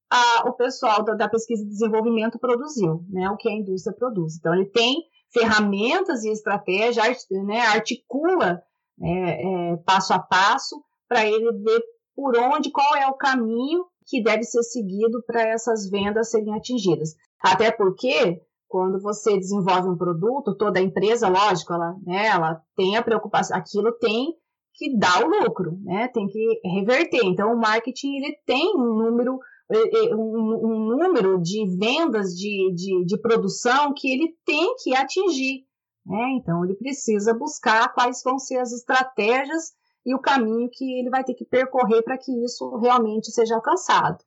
a, 0.09 0.49
o 0.49 0.53
pessoal 0.53 1.03
da, 1.03 1.13
da, 1.13 1.29
pesquisa 1.29 1.63
e 1.63 1.67
desenvolvimento 1.67 2.39
produziu, 2.39 3.03
né, 3.09 3.29
o 3.29 3.37
que 3.37 3.49
a 3.49 3.53
indústria 3.53 3.95
produz. 3.95 4.37
Então, 4.37 4.53
ele 4.53 4.65
tem 4.65 5.03
ferramentas 5.31 6.23
e 6.23 6.31
estratégia, 6.31 7.03
né, 7.45 7.59
articula 7.61 8.61
é, 9.01 9.73
é, 9.73 9.77
passo 9.77 10.13
a 10.13 10.19
passo 10.19 10.81
para 11.07 11.25
ele 11.25 11.51
ver 11.51 11.81
por 12.15 12.37
onde, 12.37 12.71
qual 12.71 12.95
é 12.95 13.07
o 13.07 13.13
caminho 13.13 13.85
que 14.07 14.23
deve 14.23 14.43
ser 14.43 14.63
seguido 14.63 15.21
para 15.25 15.41
essas 15.41 15.89
vendas 15.89 16.31
serem 16.31 16.55
atingidas. 16.55 17.15
Até 17.39 17.71
porque, 17.71 18.41
quando 18.67 19.01
você 19.01 19.37
desenvolve 19.37 19.89
um 19.89 19.97
produto, 19.97 20.55
toda 20.55 20.81
empresa, 20.81 21.29
lógico, 21.29 21.73
ela, 21.73 21.95
né, 22.05 22.27
ela 22.27 22.61
tem 22.75 22.97
a 22.97 23.03
preocupação, 23.03 23.57
aquilo 23.57 23.91
tem 23.93 24.33
que 24.73 24.95
dar 24.97 25.25
o 25.25 25.29
lucro, 25.29 25.77
né, 25.83 26.07
tem 26.09 26.27
que 26.27 26.59
reverter. 26.63 27.21
Então, 27.23 27.53
o 27.53 27.59
marketing 27.59 28.17
ele 28.17 28.37
tem 28.45 28.75
um 28.75 28.93
número 28.93 29.39
um, 29.69 30.65
um 30.65 30.97
número 30.97 31.41
de 31.41 31.65
vendas 31.77 32.33
de, 32.33 32.73
de, 32.73 33.05
de, 33.05 33.17
produção 33.19 33.93
que 33.93 34.09
ele 34.09 34.33
tem 34.45 34.75
que 34.81 34.95
atingir. 34.95 35.65
Né? 36.05 36.37
Então, 36.39 36.63
ele 36.63 36.75
precisa 36.75 37.33
buscar 37.33 37.93
quais 37.93 38.21
vão 38.23 38.39
ser 38.39 38.57
as 38.59 38.71
estratégias 38.71 39.73
e 40.05 40.15
o 40.15 40.19
caminho 40.19 40.69
que 40.71 40.99
ele 40.99 41.09
vai 41.09 41.21
ter 41.21 41.33
que 41.33 41.43
percorrer 41.43 42.01
para 42.01 42.17
que 42.17 42.31
isso 42.45 42.77
realmente 42.77 43.29
seja 43.29 43.55
alcançado. 43.55 44.23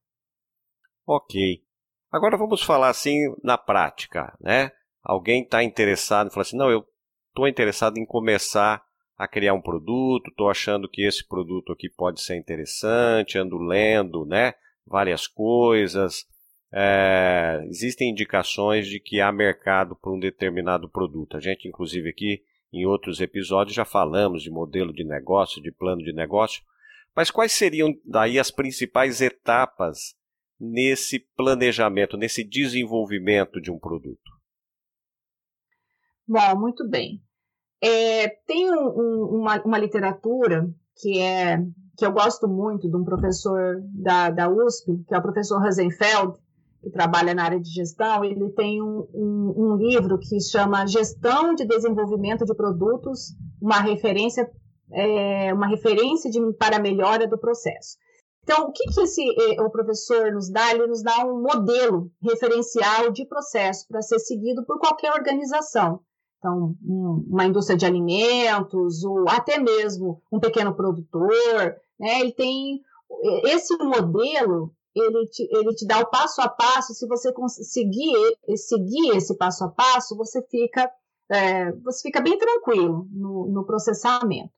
Ok. 1.06 1.62
Agora 2.10 2.36
vamos 2.36 2.62
falar 2.62 2.88
assim 2.88 3.32
na 3.42 3.56
prática, 3.56 4.36
né? 4.40 4.72
Alguém 5.02 5.42
está 5.42 5.62
interessado, 5.62 6.30
fala 6.30 6.42
assim, 6.42 6.56
não, 6.56 6.70
eu 6.70 6.84
estou 7.28 7.46
interessado 7.46 7.98
em 7.98 8.04
começar 8.04 8.82
a 9.16 9.28
criar 9.28 9.54
um 9.54 9.60
produto, 9.60 10.30
estou 10.30 10.50
achando 10.50 10.88
que 10.88 11.06
esse 11.06 11.26
produto 11.26 11.72
aqui 11.72 11.88
pode 11.88 12.20
ser 12.20 12.36
interessante, 12.36 13.38
ando 13.38 13.58
lendo, 13.58 14.26
né? 14.26 14.54
Várias 14.86 15.26
coisas. 15.26 16.24
É, 16.72 17.62
existem 17.68 18.10
indicações 18.10 18.86
de 18.88 18.98
que 18.98 19.20
há 19.20 19.30
mercado 19.30 19.94
para 19.94 20.12
um 20.12 20.18
determinado 20.18 20.88
produto. 20.88 21.36
A 21.36 21.40
gente, 21.40 21.68
inclusive, 21.68 22.08
aqui 22.08 22.42
em 22.72 22.86
outros 22.86 23.20
episódios 23.20 23.74
já 23.74 23.84
falamos 23.84 24.42
de 24.42 24.50
modelo 24.50 24.92
de 24.92 25.04
negócio, 25.04 25.62
de 25.62 25.70
plano 25.70 26.02
de 26.02 26.12
negócio. 26.12 26.62
Mas 27.14 27.30
quais 27.30 27.52
seriam 27.52 27.94
daí 28.04 28.38
as 28.38 28.50
principais 28.50 29.20
etapas 29.20 30.14
nesse 30.60 31.20
planejamento, 31.36 32.16
nesse 32.16 32.44
desenvolvimento 32.44 33.60
de 33.60 33.70
um 33.70 33.78
produto? 33.78 34.20
Bom, 36.28 36.60
muito 36.60 36.88
bem. 36.88 37.22
É, 37.82 38.28
tem 38.46 38.70
um, 38.70 39.40
uma, 39.40 39.62
uma, 39.62 39.78
literatura 39.78 40.68
que 41.00 41.18
é 41.18 41.58
que 41.96 42.04
eu 42.04 42.12
gosto 42.12 42.46
muito 42.46 42.88
de 42.88 42.96
um 42.96 43.04
professor 43.04 43.80
da, 43.94 44.30
da 44.30 44.48
USP, 44.48 45.02
que 45.06 45.14
é 45.14 45.18
o 45.18 45.22
professor 45.22 45.60
Rosenfeld, 45.60 46.38
que 46.82 46.90
trabalha 46.90 47.34
na 47.34 47.44
área 47.44 47.60
de 47.60 47.68
gestão, 47.68 48.24
ele 48.24 48.48
tem 48.50 48.82
um, 48.82 49.06
um, 49.12 49.54
um 49.56 49.76
livro 49.76 50.18
que 50.18 50.40
chama 50.40 50.86
Gestão 50.86 51.54
de 51.54 51.66
Desenvolvimento 51.66 52.44
de 52.44 52.54
Produtos, 52.54 53.34
uma 53.60 53.80
referência, 53.80 54.50
é, 54.92 55.52
uma 55.52 55.68
referência 55.68 56.30
de, 56.30 56.40
para 56.54 56.76
a 56.76 56.80
melhora 56.80 57.26
do 57.26 57.38
processo. 57.38 57.98
Então, 58.42 58.66
o 58.66 58.72
que, 58.72 58.84
que 58.84 59.00
esse, 59.00 59.22
é, 59.22 59.62
o 59.62 59.70
professor 59.70 60.32
nos 60.32 60.50
dá? 60.50 60.70
Ele 60.70 60.86
nos 60.86 61.02
dá 61.02 61.24
um 61.24 61.42
modelo 61.42 62.10
referencial 62.22 63.10
de 63.10 63.26
processo 63.26 63.86
para 63.86 64.02
ser 64.02 64.18
seguido 64.18 64.64
por 64.64 64.78
qualquer 64.78 65.12
organização. 65.12 66.00
Então, 66.38 66.74
um, 66.82 67.26
uma 67.28 67.44
indústria 67.44 67.76
de 67.76 67.84
alimentos, 67.84 69.04
ou 69.04 69.28
até 69.28 69.58
mesmo 69.58 70.22
um 70.32 70.40
pequeno 70.40 70.74
produtor, 70.74 71.76
né? 71.98 72.20
Ele 72.20 72.32
tem 72.32 72.80
esse 73.44 73.76
modelo 73.76 74.74
ele 74.94 75.26
te, 75.28 75.48
ele 75.50 75.74
te 75.74 75.86
dá 75.86 76.00
o 76.00 76.10
passo 76.10 76.40
a 76.40 76.48
passo, 76.48 76.94
se 76.94 77.06
você 77.06 77.32
conseguir 77.32 78.12
seguir 78.56 79.16
esse 79.16 79.36
passo 79.36 79.64
a 79.64 79.68
passo, 79.68 80.16
você 80.16 80.42
fica, 80.42 80.90
é, 81.30 81.72
você 81.72 82.02
fica 82.02 82.20
bem 82.20 82.36
tranquilo 82.36 83.06
no, 83.10 83.46
no, 83.48 83.64
processamento. 83.64 84.52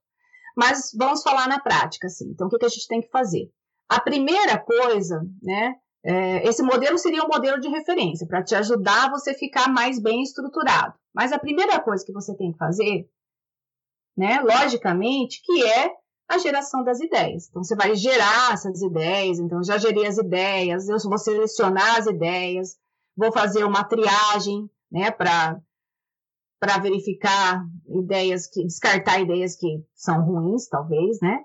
Mas 0.57 0.91
vamos 0.97 1.23
falar 1.23 1.49
na 1.49 1.61
prática, 1.61 2.07
assim. 2.07 2.31
Então, 2.31 2.47
o 2.47 2.51
que, 2.51 2.59
que 2.59 2.65
a 2.65 2.69
gente 2.69 2.89
tem 2.89 3.01
que 3.01 3.11
fazer? 3.11 3.51
A 3.93 4.01
primeira 4.01 4.59
coisa, 4.59 5.21
né? 5.43 5.75
É, 6.03 6.49
esse 6.49 6.63
modelo 6.63 6.97
seria 6.97 7.23
um 7.23 7.29
modelo 7.29 7.61
de 7.61 7.69
referência 7.69 8.27
para 8.27 8.43
te 8.43 8.55
ajudar 8.55 9.11
você 9.11 9.35
ficar 9.35 9.69
mais 9.69 10.01
bem 10.01 10.23
estruturado. 10.23 10.95
Mas 11.15 11.31
a 11.31 11.39
primeira 11.39 11.79
coisa 11.79 12.03
que 12.03 12.13
você 12.13 12.35
tem 12.35 12.53
que 12.53 12.59
fazer, 12.59 13.07
né, 14.17 14.41
logicamente, 14.41 15.43
que 15.45 15.63
é 15.63 15.93
a 16.27 16.39
geração 16.39 16.83
das 16.83 17.01
ideias. 17.01 17.49
Então, 17.51 17.63
você 17.63 17.77
vai 17.77 17.95
gerar 17.95 18.55
essas 18.55 18.81
ideias. 18.81 19.39
Então, 19.39 19.63
já 19.63 19.77
gerei 19.77 20.07
as 20.07 20.17
ideias, 20.17 20.89
eu 20.89 20.97
vou 21.05 21.19
selecionar 21.19 21.99
as 21.99 22.07
ideias, 22.07 22.79
vou 23.15 23.31
fazer 23.31 23.63
uma 23.65 23.85
triagem, 23.85 24.71
né, 24.91 25.11
para 25.11 25.61
para 26.59 26.79
verificar 26.79 27.61
ideias 27.89 28.47
que 28.47 28.65
descartar 28.65 29.21
ideias 29.21 29.57
que 29.57 29.85
são 29.97 30.25
ruins, 30.25 30.69
talvez, 30.69 31.19
né? 31.21 31.43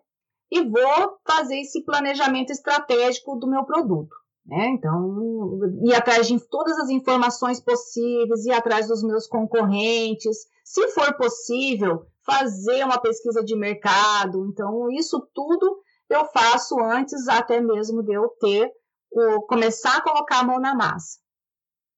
E 0.51 0.63
vou 0.63 1.17
fazer 1.27 1.59
esse 1.59 1.83
planejamento 1.83 2.51
estratégico 2.51 3.35
do 3.37 3.47
meu 3.47 3.65
produto. 3.65 4.15
Né? 4.45 4.69
Então, 4.69 5.59
ir 5.83 5.93
atrás 5.93 6.27
de 6.27 6.39
todas 6.47 6.77
as 6.79 6.89
informações 6.89 7.59
possíveis, 7.59 8.45
ir 8.45 8.53
atrás 8.53 8.87
dos 8.87 9.03
meus 9.03 9.27
concorrentes, 9.27 10.37
se 10.63 10.87
for 10.89 11.17
possível, 11.17 12.05
fazer 12.25 12.83
uma 12.85 12.99
pesquisa 12.99 13.43
de 13.43 13.57
mercado. 13.57 14.45
Então, 14.47 14.89
isso 14.91 15.27
tudo 15.33 15.81
eu 16.09 16.25
faço 16.25 16.79
antes 16.79 17.27
até 17.27 17.59
mesmo 17.59 18.01
de 18.01 18.13
eu 18.13 18.29
ter 18.39 18.71
o 19.11 19.41
começar 19.41 19.97
a 19.97 20.01
colocar 20.01 20.39
a 20.39 20.43
mão 20.43 20.59
na 20.59 20.73
massa. 20.75 21.19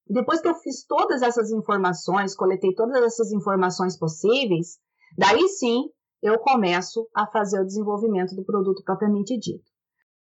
Depois 0.08 0.42
que 0.42 0.48
eu 0.48 0.56
fiz 0.56 0.86
todas 0.88 1.22
essas 1.22 1.52
informações, 1.52 2.36
coletei 2.36 2.74
todas 2.74 3.04
essas 3.04 3.32
informações 3.32 3.98
possíveis, 3.98 4.80
daí 5.16 5.48
sim 5.48 5.90
eu 6.22 6.38
começo 6.40 7.08
a 7.16 7.26
fazer 7.28 7.62
o 7.62 7.66
desenvolvimento 7.66 8.36
do 8.36 8.44
produto 8.44 8.84
propriamente 8.84 9.38
dito. 9.38 9.70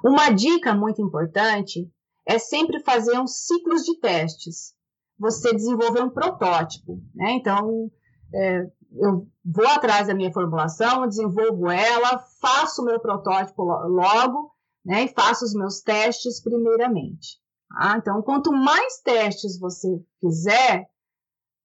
Uma 0.04 0.30
dica 0.30 0.76
muito 0.76 1.02
importante 1.02 1.92
é 2.28 2.38
sempre 2.38 2.80
fazer 2.84 3.20
uns 3.20 3.46
ciclos 3.46 3.84
de 3.84 4.00
testes. 4.00 4.76
Você 5.18 5.54
desenvolver 5.54 6.04
um 6.04 6.10
protótipo, 6.10 7.02
né? 7.16 7.32
Então, 7.32 7.90
é, 8.34 8.68
eu 8.96 9.28
vou 9.44 9.68
atrás 9.68 10.08
da 10.08 10.14
minha 10.14 10.32
formulação, 10.32 11.08
desenvolvo 11.08 11.70
ela, 11.70 12.20
faço 12.40 12.82
o 12.82 12.86
meu 12.86 13.00
protótipo 13.00 13.64
logo, 13.64 14.52
né, 14.86 15.04
e 15.04 15.08
faço 15.10 15.44
os 15.44 15.54
meus 15.54 15.82
testes 15.82 16.42
primeiramente. 16.42 17.40
Tá? 17.70 17.98
Então, 17.98 18.22
quanto 18.22 18.52
mais 18.52 19.02
testes 19.02 19.60
você 19.60 19.88
fizer, 20.20 20.88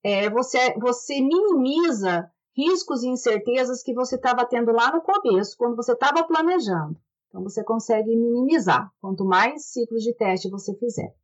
é, 0.02 0.28
você, 0.30 0.74
você 0.78 1.20
minimiza 1.20 2.28
riscos 2.56 3.02
e 3.02 3.08
incertezas 3.08 3.82
que 3.82 3.94
você 3.94 4.16
estava 4.16 4.44
tendo 4.46 4.72
lá 4.72 4.92
no 4.92 5.02
começo, 5.02 5.56
quando 5.56 5.76
você 5.76 5.92
estava 5.92 6.24
planejando. 6.24 6.96
Então, 7.28 7.42
você 7.42 7.64
consegue 7.64 8.14
minimizar, 8.14 8.90
quanto 9.00 9.24
mais 9.24 9.66
ciclos 9.72 10.02
de 10.02 10.14
teste 10.14 10.50
você 10.50 10.74
fizer. 10.74 11.14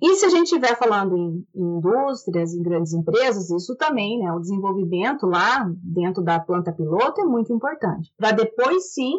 E 0.00 0.16
se 0.16 0.26
a 0.26 0.28
gente 0.28 0.44
estiver 0.44 0.76
falando 0.76 1.16
em, 1.16 1.46
indústrias, 1.54 2.52
em 2.52 2.62
grandes 2.62 2.92
empresas, 2.92 3.50
isso 3.50 3.76
também, 3.76 4.18
né? 4.18 4.32
O 4.32 4.40
desenvolvimento 4.40 5.26
lá 5.26 5.68
dentro 5.82 6.22
da 6.22 6.40
planta 6.40 6.72
piloto 6.72 7.20
é 7.20 7.24
muito 7.24 7.52
importante. 7.52 8.12
Para 8.16 8.32
depois 8.32 8.92
sim 8.92 9.12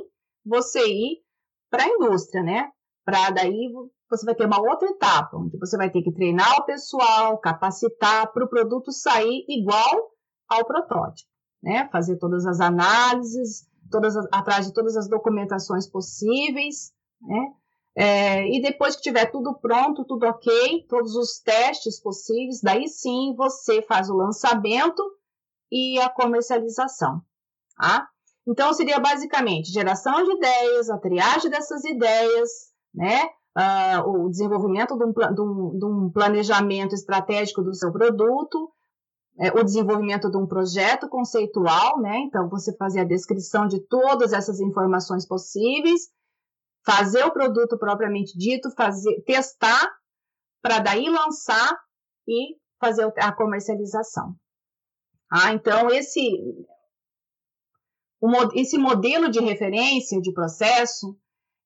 você 0.46 0.80
ir 0.86 1.24
para 1.70 1.84
a 1.84 1.90
indústria, 1.90 2.44
né? 2.44 2.70
Para 3.06 3.32
daí 3.32 3.72
você 4.10 4.26
vai 4.26 4.36
ter 4.36 4.46
uma 4.46 4.62
outra 4.62 4.90
etapa, 4.90 5.38
onde 5.38 5.58
você 5.58 5.76
vai 5.76 5.90
ter 5.90 6.02
que 6.02 6.12
treinar 6.12 6.60
o 6.60 6.66
pessoal, 6.66 7.38
capacitar 7.40 8.32
para 8.32 8.46
o 8.46 8.50
produto 8.50 8.92
sair 8.92 9.44
igual 9.50 10.12
ao 10.48 10.66
protótipo, 10.66 11.30
né? 11.64 11.88
Fazer 11.92 12.18
todas 12.18 12.46
as 12.46 12.60
análises, 12.60 13.66
todas 13.90 14.16
as, 14.18 14.28
atrás 14.32 14.68
de 14.68 14.74
todas 14.74 14.98
as 14.98 15.08
documentações 15.08 15.90
possíveis, 15.90 16.92
né? 17.22 17.54
É, 17.96 18.48
e 18.48 18.60
depois 18.62 18.96
que 18.96 19.04
tiver 19.04 19.32
tudo 19.32 19.54
pronto, 19.60 20.04
tudo 20.04 20.26
ok, 20.26 20.86
todos 20.90 21.16
os 21.16 21.40
testes 21.40 22.02
possíveis, 22.02 22.60
daí 22.62 22.88
sim 22.88 23.36
você 23.38 23.84
faz 23.84 24.10
o 24.10 24.16
lançamento 24.16 25.04
e 25.72 26.00
a 26.00 26.10
comercialização. 26.10 27.22
Tá? 27.78 28.08
Então, 28.48 28.74
seria 28.74 29.00
basicamente 29.00 29.72
geração 29.72 30.24
de 30.24 30.32
ideias, 30.34 30.90
a 30.90 30.98
triagem 30.98 31.50
dessas 31.50 31.84
ideias, 31.86 32.50
né? 32.94 33.26
Uh, 33.56 34.26
o 34.26 34.30
desenvolvimento 34.30 34.98
de 34.98 35.06
um, 35.06 35.12
de, 35.12 35.42
um, 35.42 35.78
de 35.78 35.86
um, 35.86 36.10
planejamento 36.12 36.96
estratégico 36.96 37.62
do 37.62 37.76
seu 37.76 37.92
produto, 37.92 38.72
é, 39.40 39.52
o 39.52 39.64
desenvolvimento 39.64 40.30
de 40.30 40.38
um 40.38 40.48
projeto 40.48 41.08
conceitual, 41.10 42.00
né? 42.00 42.18
Então, 42.20 42.50
você 42.50 42.76
fazer 42.76 43.02
a 43.02 43.06
descrição 43.06 43.68
de 43.68 43.80
todas 43.80 44.34
essas 44.34 44.60
informações 44.60 45.28
possíveis 45.28 46.12
fazer 46.86 47.24
o 47.24 47.32
produto 47.32 47.78
propriamente 47.78 48.38
dito, 48.38 48.70
fazer, 48.72 49.22
testar, 49.26 49.90
para 50.62 50.80
daí 50.80 51.10
lançar 51.10 51.78
e 52.28 52.56
fazer 52.80 53.12
a 53.18 53.32
comercialização. 53.32 54.36
Ah, 55.32 55.54
então, 55.54 55.90
esse, 55.90 56.22
esse 58.54 58.78
modelo 58.78 59.30
de 59.30 59.40
referência 59.40 60.22
de 60.22 60.32
processo, 60.32 61.18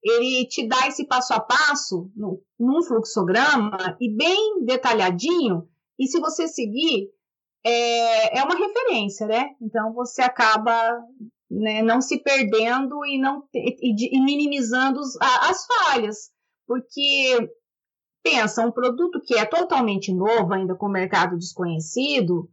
ele 0.03 0.47
te 0.47 0.67
dá 0.67 0.87
esse 0.87 1.05
passo 1.05 1.33
a 1.33 1.39
passo 1.39 2.09
num 2.15 2.83
fluxograma 2.83 3.97
e 3.99 4.15
bem 4.15 4.63
detalhadinho, 4.63 5.67
e 5.99 6.07
se 6.07 6.19
você 6.19 6.47
seguir, 6.47 7.11
é, 7.67 8.39
é 8.39 8.43
uma 8.43 8.55
referência, 8.55 9.27
né? 9.27 9.49
Então, 9.61 9.93
você 9.93 10.21
acaba 10.21 10.73
né, 11.49 11.81
não 11.81 12.01
se 12.01 12.21
perdendo 12.21 13.05
e, 13.05 13.19
não, 13.19 13.43
e, 13.53 14.17
e 14.17 14.21
minimizando 14.21 14.99
as 15.21 15.65
falhas, 15.65 16.31
porque 16.65 17.49
pensa, 18.23 18.65
um 18.65 18.71
produto 18.71 19.21
que 19.21 19.37
é 19.37 19.45
totalmente 19.45 20.13
novo, 20.13 20.53
ainda 20.53 20.75
com 20.75 20.87
mercado 20.87 21.37
desconhecido, 21.37 22.49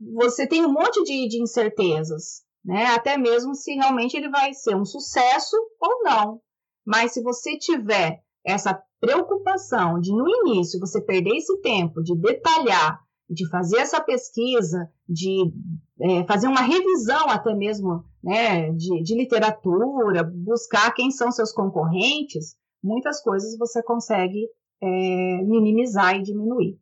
você 0.00 0.46
tem 0.46 0.64
um 0.64 0.72
monte 0.72 1.02
de, 1.04 1.28
de 1.28 1.42
incertezas, 1.42 2.42
né? 2.64 2.86
Até 2.86 3.16
mesmo 3.18 3.54
se 3.54 3.74
realmente 3.74 4.16
ele 4.16 4.30
vai 4.30 4.54
ser 4.54 4.74
um 4.74 4.84
sucesso 4.84 5.56
ou 5.80 6.02
não. 6.02 6.40
Mas 6.84 7.12
se 7.12 7.22
você 7.22 7.58
tiver 7.58 8.22
essa 8.44 8.80
preocupação 8.98 10.00
de 10.00 10.10
no 10.12 10.26
início 10.28 10.80
você 10.80 11.00
perder 11.00 11.36
esse 11.36 11.60
tempo 11.60 12.02
de 12.02 12.16
detalhar 12.16 13.00
de 13.30 13.48
fazer 13.48 13.78
essa 13.78 14.02
pesquisa, 14.02 14.90
de 15.08 15.52
é, 16.00 16.24
fazer 16.24 16.48
uma 16.48 16.62
revisão 16.62 17.30
até 17.30 17.54
mesmo 17.54 18.04
né, 18.22 18.72
de, 18.72 19.02
de 19.02 19.14
literatura, 19.14 20.24
buscar 20.24 20.92
quem 20.92 21.12
são 21.12 21.30
seus 21.30 21.52
concorrentes, 21.52 22.56
muitas 22.82 23.22
coisas 23.22 23.56
você 23.56 23.80
consegue 23.84 24.48
é, 24.82 24.86
minimizar 25.42 26.16
e 26.16 26.22
diminuir. 26.22 26.76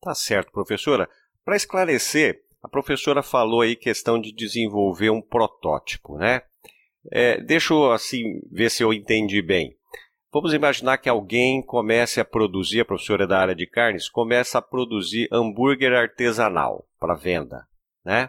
Tá 0.00 0.14
certo, 0.14 0.50
professora. 0.52 1.08
Para 1.44 1.56
esclarecer, 1.56 2.42
a 2.62 2.68
professora 2.68 3.22
falou 3.22 3.60
aí 3.60 3.76
questão 3.76 4.18
de 4.18 4.32
desenvolver 4.32 5.10
um 5.10 5.20
protótipo, 5.20 6.16
né? 6.16 6.42
É, 7.12 7.40
deixa 7.40 7.74
eu 7.74 7.92
assim 7.92 8.40
ver 8.50 8.70
se 8.70 8.82
eu 8.82 8.92
entendi 8.92 9.42
bem. 9.42 9.76
Vamos 10.36 10.52
imaginar 10.52 10.98
que 10.98 11.08
alguém 11.08 11.62
comece 11.62 12.20
a 12.20 12.24
produzir, 12.24 12.82
a 12.82 12.84
professora 12.84 13.24
é 13.24 13.26
da 13.26 13.38
área 13.38 13.54
de 13.54 13.66
carnes, 13.66 14.06
começa 14.06 14.58
a 14.58 14.62
produzir 14.62 15.26
hambúrguer 15.32 15.94
artesanal 15.94 16.86
para 17.00 17.14
venda, 17.14 17.66
né? 18.04 18.28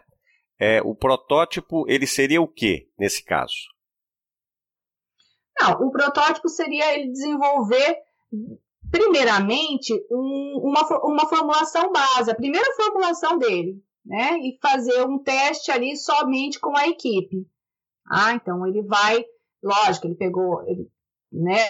É, 0.57 0.81
o 0.81 0.95
protótipo, 0.95 1.83
ele 1.85 2.07
seria 2.07 2.41
o 2.41 2.47
que 2.47 2.89
nesse 2.97 3.21
caso? 3.25 3.57
Não, 5.59 5.85
o 5.85 5.91
protótipo 5.91 6.47
seria 6.47 6.97
ele 6.97 7.11
desenvolver, 7.11 7.97
primeiramente, 8.89 9.93
um, 10.09 10.61
uma, 10.63 10.87
uma 11.03 11.27
formulação 11.27 11.91
base, 11.91 12.31
a 12.31 12.35
primeira 12.35 12.73
formulação 12.77 13.37
dele, 13.37 13.83
né? 14.05 14.39
E 14.39 14.57
fazer 14.61 15.03
um 15.03 15.21
teste 15.21 15.71
ali 15.71 15.97
somente 15.97 16.57
com 16.57 16.73
a 16.77 16.87
equipe. 16.87 17.45
Ah, 18.09 18.31
então 18.31 18.65
ele 18.65 18.81
vai, 18.81 19.25
lógico, 19.61 20.07
ele 20.07 20.15
pegou, 20.15 20.65
ele 20.65 20.89
né, 21.37 21.69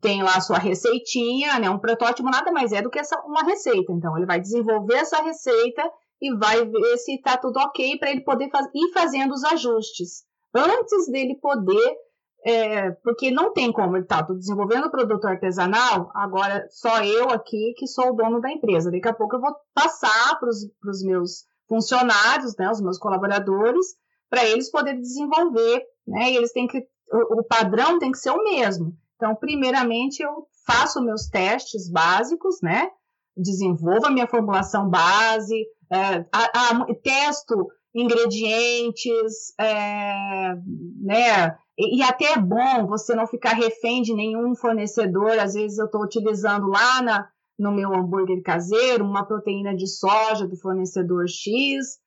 tem 0.00 0.22
lá 0.22 0.40
sua 0.40 0.58
receitinha, 0.58 1.58
né, 1.58 1.70
um 1.70 1.78
protótipo 1.78 2.28
nada 2.28 2.52
mais 2.52 2.72
é 2.72 2.82
do 2.82 2.90
que 2.90 2.98
essa, 2.98 3.18
uma 3.22 3.42
receita. 3.42 3.92
Então, 3.92 4.16
ele 4.16 4.26
vai 4.26 4.40
desenvolver 4.40 4.96
essa 4.96 5.22
receita 5.22 5.82
e 6.20 6.36
vai 6.36 6.64
ver 6.64 6.96
se 6.98 7.14
está 7.14 7.36
tudo 7.36 7.58
ok 7.58 7.98
para 7.98 8.10
ele 8.10 8.22
poder 8.22 8.50
faz, 8.50 8.66
ir 8.74 8.92
fazendo 8.92 9.32
os 9.32 9.44
ajustes. 9.44 10.24
Antes 10.54 11.10
dele 11.10 11.38
poder, 11.40 11.96
é, 12.44 12.90
porque 13.02 13.30
não 13.30 13.52
tem 13.52 13.72
como 13.72 13.96
ele 13.96 14.06
tá 14.06 14.22
desenvolvendo 14.22 14.90
produto 14.90 15.26
artesanal, 15.26 16.10
agora 16.14 16.66
só 16.70 17.02
eu 17.02 17.30
aqui 17.30 17.74
que 17.76 17.86
sou 17.86 18.10
o 18.10 18.16
dono 18.16 18.40
da 18.40 18.50
empresa. 18.50 18.90
Daqui 18.90 19.08
a 19.08 19.14
pouco 19.14 19.36
eu 19.36 19.40
vou 19.40 19.54
passar 19.74 20.38
para 20.38 20.48
os 20.48 21.02
meus 21.04 21.44
funcionários, 21.68 22.56
né, 22.58 22.70
os 22.70 22.80
meus 22.80 22.98
colaboradores, 22.98 23.86
para 24.30 24.44
eles 24.44 24.70
poderem 24.70 25.00
desenvolver, 25.00 25.82
né, 26.06 26.30
e 26.30 26.36
eles 26.36 26.52
têm 26.52 26.66
que 26.66 26.82
o, 27.12 27.44
padrão 27.44 27.98
tem 27.98 28.12
que 28.12 28.18
ser 28.18 28.30
o 28.30 28.42
mesmo. 28.42 28.96
Então, 29.16 29.34
primeiramente, 29.34 30.22
eu 30.22 30.46
faço 30.66 31.02
meus 31.02 31.26
testes 31.28 31.90
básicos, 31.90 32.60
né? 32.62 32.90
Desenvolvo 33.36 34.06
a 34.06 34.10
minha 34.10 34.26
formulação 34.26 34.88
base, 34.88 35.66
é, 35.90 36.24
a, 36.32 36.80
a, 36.82 36.94
testo 37.02 37.68
ingredientes, 37.94 39.54
é, 39.58 40.54
né? 41.00 41.56
E, 41.76 41.98
e, 41.98 42.02
até 42.02 42.32
é 42.32 42.38
bom 42.38 42.86
você 42.86 43.14
não 43.14 43.26
ficar 43.26 43.54
refém 43.54 44.02
de 44.02 44.14
nenhum 44.14 44.54
fornecedor. 44.54 45.38
Às 45.38 45.54
vezes 45.54 45.78
eu 45.78 45.86
estou 45.86 46.02
utilizando 46.02 46.68
lá 46.68 47.02
na, 47.02 47.28
no 47.58 47.72
meu 47.72 47.92
hambúrguer 47.94 48.42
caseiro 48.42 49.04
uma 49.04 49.26
proteína 49.26 49.74
de 49.74 49.86
soja 49.86 50.46
do 50.46 50.56
fornecedor 50.56 51.24
X, 51.28 51.98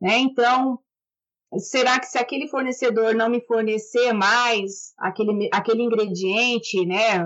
né? 0.00 0.18
Então, 0.18 0.78
será 1.58 1.98
que 1.98 2.06
se 2.06 2.18
aquele 2.18 2.48
fornecedor 2.48 3.14
não 3.14 3.28
me 3.28 3.40
fornecer 3.40 4.12
mais 4.12 4.94
aquele, 4.98 5.48
aquele 5.52 5.82
ingrediente, 5.82 6.84
né, 6.86 7.20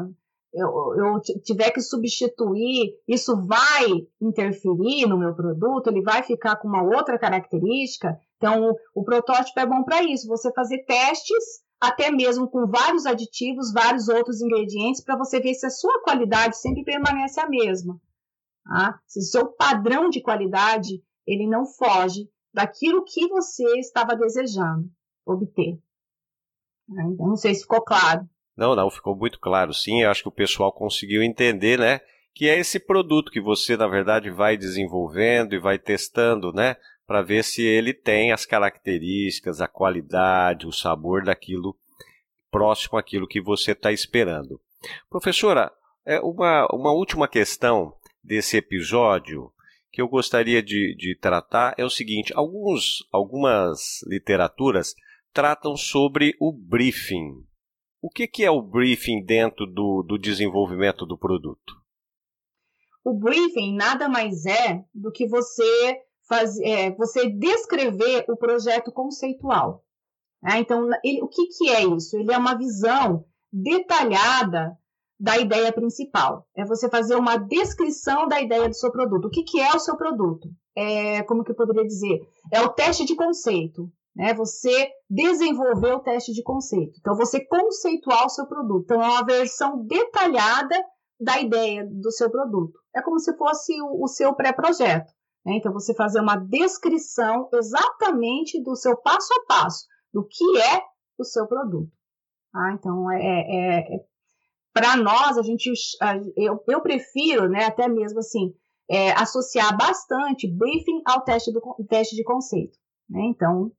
eu, 0.53 0.95
eu 0.97 1.21
tiver 1.43 1.71
que 1.71 1.81
substituir, 1.81 2.95
isso 3.07 3.47
vai 3.47 3.87
interferir 4.21 5.07
no 5.07 5.19
meu 5.19 5.35
produto, 5.35 5.89
ele 5.89 6.03
vai 6.03 6.23
ficar 6.23 6.57
com 6.57 6.69
uma 6.69 6.83
outra 6.83 7.19
característica. 7.19 8.19
Então, 8.37 8.71
o, 8.71 9.01
o 9.01 9.05
protótipo 9.05 9.61
é 9.61 9.67
bom 9.67 9.85
para 9.85 10.03
isso, 10.03 10.27
você 10.27 10.53
fazer 10.53 10.85
testes, 10.85 11.63
até 11.81 12.11
mesmo 12.11 12.49
com 12.49 12.67
vários 12.67 13.07
aditivos, 13.07 13.73
vários 13.73 14.09
outros 14.09 14.41
ingredientes, 14.41 15.03
para 15.03 15.17
você 15.17 15.39
ver 15.39 15.55
se 15.55 15.67
a 15.67 15.71
sua 15.71 16.03
qualidade 16.03 16.57
sempre 16.57 16.83
permanece 16.83 17.41
a 17.41 17.49
mesma. 17.49 18.01
Tá? 18.65 18.99
Se 19.07 19.21
o 19.21 19.23
seu 19.23 19.47
padrão 19.47 20.09
de 20.09 20.21
qualidade 20.21 21.03
ele 21.27 21.47
não 21.47 21.67
foge 21.67 22.29
daquilo 22.59 23.05
que 23.05 23.29
você 23.29 23.63
estava 23.79 24.17
desejando 24.17 24.91
obter. 25.25 25.79
Né? 26.89 27.05
Então, 27.13 27.29
não 27.29 27.37
sei 27.37 27.55
se 27.55 27.63
ficou 27.63 27.81
claro. 27.81 28.29
Não, 28.57 28.75
não, 28.75 28.91
ficou 28.91 29.15
muito 29.15 29.39
claro, 29.39 29.73
sim. 29.73 30.03
Eu 30.03 30.11
acho 30.11 30.23
que 30.23 30.29
o 30.29 30.33
pessoal 30.33 30.73
conseguiu 30.73 31.23
entender, 31.23 31.79
né? 31.79 32.01
Que 32.35 32.49
é 32.49 32.59
esse 32.59 32.81
produto 32.81 33.31
que 33.31 33.41
você, 33.41 33.77
na 33.77 33.87
verdade, 33.87 34.29
vai 34.29 34.57
desenvolvendo 34.57 35.55
e 35.55 35.61
vai 35.61 35.79
testando, 35.79 36.53
né? 36.53 36.75
Para 37.07 37.23
ver 37.23 37.45
se 37.45 37.63
ele 37.63 37.95
tem 37.95 38.33
as 38.33 38.45
características, 38.45 39.61
a 39.61 39.69
qualidade, 39.69 40.67
o 40.67 40.73
sabor 40.73 41.23
daquilo 41.23 41.77
próximo 42.51 42.99
àquilo 42.99 43.29
que 43.29 43.41
você 43.41 43.71
está 43.71 43.93
esperando. 43.93 44.61
Professora, 45.09 45.71
é 46.05 46.19
uma, 46.21 46.67
uma 46.73 46.91
última 46.91 47.29
questão 47.29 47.95
desse 48.25 48.57
episódio 48.57 49.53
que 49.99 50.03
eu 50.03 50.09
gostaria 50.09 50.63
de, 50.63 50.95
de 50.95 51.19
tratar 51.21 51.75
é 51.77 51.85
o 51.85 51.91
seguinte: 51.91 52.33
alguns, 52.37 53.05
algumas 53.11 54.01
literaturas 54.07 54.95
tratam 55.33 55.77
sobre 55.77 56.37
o 56.39 56.53
briefing. 56.53 57.45
O 58.01 58.09
que, 58.09 58.29
que 58.29 58.45
é 58.45 58.51
o 58.51 58.63
briefing 58.63 59.25
dentro 59.25 59.67
do, 59.67 60.05
do 60.05 60.17
desenvolvimento 60.17 61.05
do 61.05 61.19
produto? 61.19 61.75
O 63.05 63.13
briefing 63.13 63.75
nada 63.75 64.09
mais 64.09 64.47
é 64.47 64.85
do 64.95 65.11
que 65.11 65.27
você 65.27 66.01
fazer, 66.29 66.65
é, 66.65 66.91
você 66.93 67.29
descrever 67.29 68.25
o 68.29 68.37
projeto 68.37 68.93
conceitual. 68.93 69.85
Né? 70.41 70.61
Então, 70.61 70.89
ele, 71.03 71.23
o 71.23 71.27
que, 71.27 71.49
que 71.49 71.71
é 71.71 71.85
isso? 71.85 72.17
Ele 72.17 72.33
é 72.33 72.39
uma 72.39 72.57
visão 72.57 73.25
detalhada 73.53 74.79
da 75.19 75.37
ideia 75.37 75.73
principal. 75.73 76.47
É 76.57 76.65
você 76.65 76.89
fazer 76.89 77.17
uma 77.17 77.37
descrição 77.37 78.29
da 78.29 78.41
ideia 78.41 78.69
do 78.69 78.75
seu 78.75 78.93
produto. 78.93 79.27
O 79.27 79.31
que, 79.31 79.43
que 79.43 79.61
é 79.61 79.75
o 79.75 79.81
seu 79.81 79.97
produto? 79.97 80.49
É, 80.77 81.23
como 81.25 81.43
que 81.43 81.51
eu 81.51 81.57
poderia 81.57 81.85
dizer? 81.85 82.21
É 82.53 82.61
o 82.61 82.69
teste 82.69 83.05
de 83.05 83.17
conceito. 83.17 83.91
Né? 84.15 84.33
Você 84.35 84.91
desenvolver 85.11 85.93
o 85.93 86.01
teste 86.01 86.33
de 86.33 86.43
conceito. 86.43 86.99
Então, 87.01 87.17
você 87.17 87.45
conceituar 87.45 88.27
o 88.27 88.31
seu 88.31 88.47
produto. 88.47 88.85
Então, 88.85 89.03
é 89.03 89.09
uma 89.09 89.25
versão 89.25 89.85
detalhada 89.85 90.77
da 91.21 91.41
ideia 91.41 91.85
do 91.85 92.13
seu 92.13 92.31
produto. 92.31 92.79
É 92.95 93.03
como 93.03 93.19
se 93.19 93.37
fosse 93.37 93.81
o, 93.83 94.05
o 94.05 94.09
seu 94.09 94.35
pré-projeto. 94.35 95.13
Né? 95.45 95.57
Então, 95.57 95.73
você 95.73 95.95
fazer 95.95 96.21
uma 96.21 96.37
descrição 96.37 97.49
exatamente 97.53 98.63
do 98.63 98.77
seu 98.77 98.97
passo 98.97 99.33
a 99.33 99.47
passo, 99.47 99.87
do 100.13 100.25
que 100.25 100.45
é 100.59 100.83
o 101.19 101.25
seu 101.25 101.47
produto. 101.47 101.91
Ah, 102.55 102.73
então, 102.73 103.11
é, 103.11 103.19
é, 103.21 103.95
é 103.97 104.01
para 104.79 104.97
nós, 104.97 105.37
a 105.37 105.43
gente, 105.43 105.73
eu, 106.37 106.63
eu 106.69 106.81
prefiro, 106.81 107.49
né, 107.49 107.65
até 107.65 107.89
mesmo 107.89 108.21
assim, 108.21 108.55
é, 108.89 109.11
associar 109.13 109.77
bastante 109.77 110.49
briefing 110.49 111.03
ao 111.05 111.23
teste, 111.23 111.53
do, 111.53 111.61
teste 111.89 112.15
de 112.15 112.23
conceito. 112.23 112.79
Né? 113.11 113.23
Então, 113.25 113.73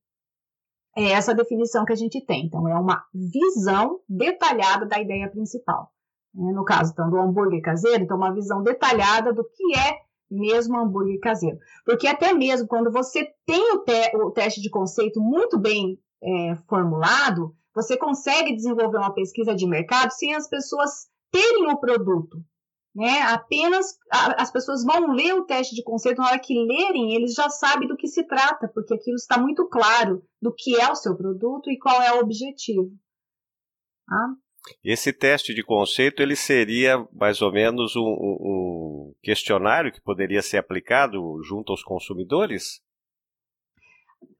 é 0.97 1.11
essa 1.11 1.33
definição 1.33 1.85
que 1.85 1.93
a 1.93 1.95
gente 1.95 2.23
tem. 2.25 2.45
Então, 2.45 2.67
é 2.67 2.75
uma 2.75 3.01
visão 3.13 4.01
detalhada 4.09 4.85
da 4.85 4.99
ideia 4.99 5.29
principal. 5.29 5.89
Né? 6.33 6.51
No 6.51 6.65
caso, 6.65 6.91
então, 6.91 7.09
do 7.09 7.17
hambúrguer 7.17 7.61
caseiro, 7.61 8.03
então, 8.03 8.17
uma 8.17 8.33
visão 8.33 8.61
detalhada 8.61 9.33
do 9.33 9.43
que 9.43 9.77
é 9.77 9.99
mesmo 10.29 10.77
hambúrguer 10.77 11.19
caseiro. 11.21 11.57
Porque 11.85 12.07
até 12.07 12.33
mesmo 12.33 12.67
quando 12.67 12.91
você 12.91 13.25
tem 13.45 13.73
o, 13.73 13.83
te 13.83 14.15
o 14.17 14.31
teste 14.31 14.61
de 14.61 14.69
conceito 14.69 15.19
muito 15.21 15.57
bem 15.57 15.97
é, 16.21 16.55
formulado, 16.67 17.55
você 17.73 17.97
consegue 17.97 18.55
desenvolver 18.55 18.97
uma 18.97 19.13
pesquisa 19.13 19.55
de 19.55 19.67
mercado 19.67 20.11
sem 20.11 20.33
as 20.33 20.47
pessoas 20.47 21.07
terem 21.31 21.71
o 21.71 21.79
produto. 21.79 22.43
Né? 22.95 23.21
Apenas 23.21 23.97
a, 24.11 24.41
as 24.41 24.51
pessoas 24.51 24.83
vão 24.83 25.13
ler 25.13 25.33
o 25.33 25.45
teste 25.45 25.75
de 25.75 25.83
conceito, 25.83 26.19
na 26.19 26.27
hora 26.27 26.39
que 26.39 26.53
lerem, 26.53 27.15
eles 27.15 27.33
já 27.33 27.49
sabem 27.49 27.87
do 27.87 27.95
que 27.95 28.07
se 28.07 28.23
trata, 28.23 28.67
porque 28.67 28.93
aquilo 28.93 29.15
está 29.15 29.37
muito 29.37 29.67
claro 29.69 30.23
do 30.41 30.53
que 30.53 30.75
é 30.79 30.91
o 30.91 30.95
seu 30.95 31.15
produto 31.15 31.69
e 31.69 31.77
qual 31.77 32.01
é 32.01 32.13
o 32.13 32.19
objetivo. 32.19 32.91
Ah? 34.09 34.33
Esse 34.83 35.13
teste 35.13 35.53
de 35.53 35.63
conceito 35.63 36.21
ele 36.21 36.35
seria 36.35 37.07
mais 37.13 37.41
ou 37.41 37.51
menos 37.51 37.95
um, 37.95 38.01
um 38.01 39.15
questionário 39.21 39.91
que 39.91 40.01
poderia 40.01 40.41
ser 40.41 40.57
aplicado 40.57 41.41
junto 41.43 41.71
aos 41.71 41.83
consumidores? 41.83 42.81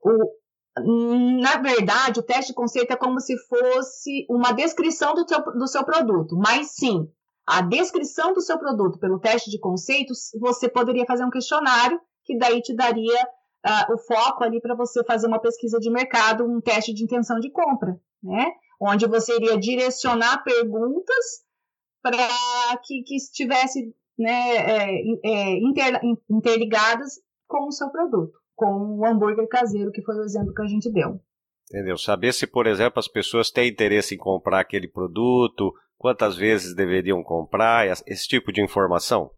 O, 0.01 0.35
na 0.77 1.57
verdade, 1.57 2.19
o 2.19 2.23
teste 2.23 2.51
de 2.51 2.55
conceito 2.55 2.91
é 2.91 2.95
como 2.95 3.19
se 3.19 3.35
fosse 3.47 4.25
uma 4.29 4.51
descrição 4.51 5.13
do 5.13 5.27
seu, 5.27 5.43
do 5.43 5.67
seu 5.67 5.83
produto, 5.83 6.37
mas 6.37 6.71
sim, 6.71 7.09
a 7.45 7.61
descrição 7.61 8.33
do 8.33 8.41
seu 8.41 8.57
produto 8.57 8.99
pelo 8.99 9.19
teste 9.19 9.49
de 9.49 9.59
conceitos, 9.59 10.29
você 10.39 10.69
poderia 10.69 11.05
fazer 11.05 11.25
um 11.25 11.31
questionário 11.31 11.99
que 12.23 12.37
daí 12.37 12.61
te 12.61 12.75
daria 12.75 13.23
uh, 13.65 13.93
o 13.93 13.97
foco 13.97 14.43
ali 14.43 14.61
para 14.61 14.75
você 14.75 15.03
fazer 15.03 15.27
uma 15.27 15.39
pesquisa 15.39 15.79
de 15.79 15.89
mercado, 15.89 16.45
um 16.45 16.61
teste 16.61 16.93
de 16.93 17.03
intenção 17.03 17.39
de 17.39 17.49
compra, 17.49 17.99
né? 18.21 18.51
Onde 18.79 19.07
você 19.07 19.35
iria 19.35 19.57
direcionar 19.57 20.43
perguntas 20.43 21.43
para 22.01 22.27
que, 22.83 23.01
que 23.03 23.15
estivesse 23.15 23.93
né, 24.17 24.55
é, 24.55 25.01
é, 25.23 25.57
inter, 25.57 25.99
interligadas 26.29 27.19
com 27.47 27.67
o 27.67 27.71
seu 27.71 27.89
produto, 27.89 28.37
com 28.59 28.99
o 28.99 29.05
hambúrguer 29.05 29.47
caseiro, 29.47 29.91
que 29.91 30.03
foi 30.03 30.15
o 30.17 30.23
exemplo 30.23 30.53
que 30.53 30.61
a 30.61 30.67
gente 30.67 30.91
deu. 30.91 31.21
Entendeu? 31.69 31.97
Saber 31.97 32.33
se, 32.33 32.45
por 32.45 32.67
exemplo, 32.67 32.99
as 32.99 33.07
pessoas 33.07 33.49
têm 33.49 33.69
interesse 33.69 34.15
em 34.15 34.17
comprar 34.17 34.59
aquele 34.59 34.87
produto, 34.87 35.73
quantas 35.97 36.35
vezes 36.35 36.75
deveriam 36.75 37.23
comprar, 37.23 37.87
esse 38.05 38.27
tipo 38.27 38.51
de 38.51 38.61
informação? 38.61 39.31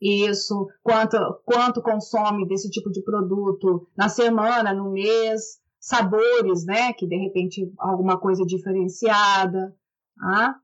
Isso, 0.00 0.66
quanto, 0.82 1.18
quanto 1.44 1.82
consome 1.82 2.48
desse 2.48 2.70
tipo 2.70 2.90
de 2.90 3.02
produto 3.02 3.86
na 3.94 4.08
semana, 4.08 4.72
no 4.72 4.92
mês, 4.92 5.60
sabores, 5.78 6.64
né? 6.64 6.94
Que 6.94 7.06
de 7.06 7.16
repente 7.16 7.70
alguma 7.78 8.18
coisa 8.18 8.42
diferenciada. 8.46 9.76
Ah? 10.18 10.54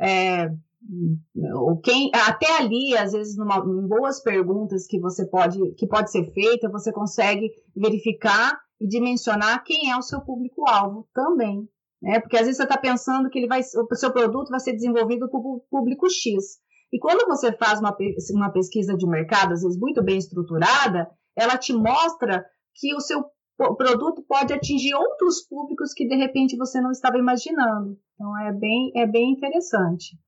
É, 0.00 0.48
quem, 1.82 2.10
até 2.14 2.58
ali, 2.58 2.96
às 2.96 3.12
vezes, 3.12 3.36
numa, 3.36 3.58
em 3.58 3.86
boas 3.86 4.22
perguntas 4.22 4.86
que 4.86 4.98
você 4.98 5.26
pode, 5.26 5.58
que 5.74 5.86
pode 5.86 6.10
ser 6.10 6.24
feita, 6.32 6.70
você 6.70 6.92
consegue 6.92 7.50
verificar 7.76 8.58
e 8.80 8.88
dimensionar 8.88 9.62
quem 9.64 9.90
é 9.90 9.96
o 9.96 10.02
seu 10.02 10.20
público-alvo 10.22 11.06
também. 11.12 11.68
Né? 12.02 12.18
Porque 12.20 12.36
às 12.36 12.42
vezes 12.42 12.56
você 12.56 12.62
está 12.62 12.78
pensando 12.78 13.28
que 13.28 13.38
ele 13.38 13.46
vai, 13.46 13.60
o 13.60 13.94
seu 13.94 14.12
produto 14.12 14.48
vai 14.48 14.60
ser 14.60 14.72
desenvolvido 14.72 15.28
para 15.28 15.38
o 15.38 15.62
público 15.70 16.08
X. 16.08 16.58
E 16.92 16.98
quando 16.98 17.26
você 17.26 17.52
faz 17.52 17.78
uma, 17.78 17.94
uma 18.32 18.50
pesquisa 18.50 18.96
de 18.96 19.06
mercado, 19.06 19.52
às 19.52 19.62
vezes 19.62 19.78
muito 19.78 20.02
bem 20.02 20.16
estruturada, 20.16 21.08
ela 21.36 21.56
te 21.58 21.72
mostra 21.72 22.44
que 22.74 22.94
o 22.94 23.00
seu 23.00 23.24
produto 23.76 24.24
pode 24.26 24.54
atingir 24.54 24.94
outros 24.94 25.46
públicos 25.46 25.92
que 25.92 26.08
de 26.08 26.16
repente 26.16 26.56
você 26.56 26.80
não 26.80 26.90
estava 26.90 27.18
imaginando. 27.18 27.98
Então 28.14 28.38
é 28.38 28.52
bem, 28.52 28.92
é 28.96 29.06
bem 29.06 29.32
interessante. 29.32 30.18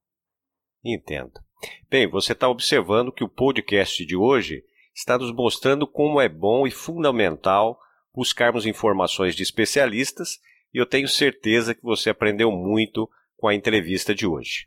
Entendo. 0.84 1.40
Bem, 1.88 2.08
você 2.08 2.32
está 2.32 2.48
observando 2.48 3.12
que 3.12 3.22
o 3.22 3.28
podcast 3.28 4.04
de 4.04 4.16
hoje 4.16 4.64
está 4.94 5.16
nos 5.16 5.32
mostrando 5.32 5.86
como 5.86 6.20
é 6.20 6.28
bom 6.28 6.66
e 6.66 6.70
fundamental 6.70 7.78
buscarmos 8.14 8.66
informações 8.66 9.34
de 9.34 9.42
especialistas 9.42 10.40
e 10.74 10.78
eu 10.78 10.86
tenho 10.86 11.08
certeza 11.08 11.74
que 11.74 11.82
você 11.82 12.10
aprendeu 12.10 12.50
muito 12.50 13.08
com 13.36 13.48
a 13.48 13.54
entrevista 13.54 14.14
de 14.14 14.26
hoje. 14.26 14.66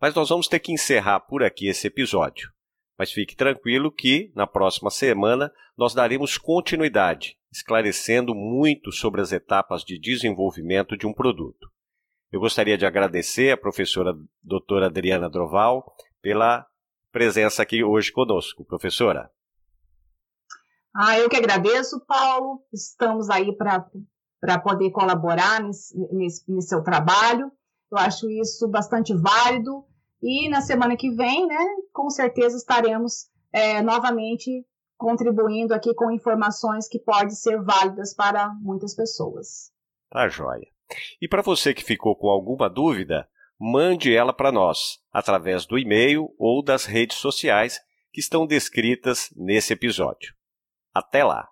Mas 0.00 0.14
nós 0.14 0.28
vamos 0.28 0.48
ter 0.48 0.58
que 0.58 0.72
encerrar 0.72 1.20
por 1.20 1.42
aqui 1.42 1.68
esse 1.68 1.86
episódio. 1.86 2.50
Mas 2.98 3.12
fique 3.12 3.36
tranquilo 3.36 3.90
que, 3.90 4.32
na 4.34 4.46
próxima 4.46 4.90
semana, 4.90 5.52
nós 5.76 5.94
daremos 5.94 6.36
continuidade, 6.36 7.36
esclarecendo 7.52 8.34
muito 8.34 8.92
sobre 8.92 9.20
as 9.20 9.32
etapas 9.32 9.84
de 9.84 9.98
desenvolvimento 9.98 10.96
de 10.96 11.06
um 11.06 11.12
produto. 11.12 11.71
Eu 12.32 12.40
gostaria 12.40 12.78
de 12.78 12.86
agradecer 12.86 13.52
a 13.52 13.58
professora 13.58 14.14
doutora 14.42 14.86
Adriana 14.86 15.28
Droval 15.28 15.94
pela 16.22 16.66
presença 17.12 17.62
aqui 17.62 17.84
hoje 17.84 18.10
conosco. 18.10 18.64
Professora. 18.64 19.30
Ah, 20.96 21.18
eu 21.18 21.28
que 21.28 21.36
agradeço, 21.36 22.00
Paulo. 22.06 22.64
Estamos 22.72 23.28
aí 23.28 23.54
para 23.54 24.58
poder 24.60 24.90
colaborar 24.92 25.62
nesse, 25.62 25.94
nesse, 26.10 26.50
nesse 26.50 26.68
seu 26.68 26.82
trabalho. 26.82 27.52
Eu 27.90 27.98
acho 27.98 28.30
isso 28.30 28.66
bastante 28.66 29.14
válido. 29.14 29.84
E 30.22 30.48
na 30.48 30.62
semana 30.62 30.96
que 30.96 31.10
vem, 31.10 31.46
né, 31.46 31.66
com 31.92 32.08
certeza 32.08 32.56
estaremos 32.56 33.28
é, 33.52 33.82
novamente 33.82 34.66
contribuindo 34.96 35.74
aqui 35.74 35.92
com 35.94 36.10
informações 36.10 36.88
que 36.88 36.98
podem 36.98 37.34
ser 37.34 37.60
válidas 37.62 38.14
para 38.14 38.48
muitas 38.62 38.94
pessoas. 38.94 39.70
Tá 40.08 40.28
joia. 40.28 40.71
E 41.20 41.28
para 41.28 41.42
você 41.42 41.72
que 41.74 41.84
ficou 41.84 42.16
com 42.16 42.28
alguma 42.28 42.68
dúvida, 42.68 43.28
mande 43.58 44.14
ela 44.14 44.32
para 44.32 44.50
nós 44.52 44.98
através 45.12 45.66
do 45.66 45.78
e-mail 45.78 46.34
ou 46.38 46.62
das 46.62 46.84
redes 46.84 47.18
sociais 47.18 47.78
que 48.12 48.20
estão 48.20 48.46
descritas 48.46 49.30
nesse 49.36 49.72
episódio. 49.72 50.34
Até 50.92 51.24
lá! 51.24 51.48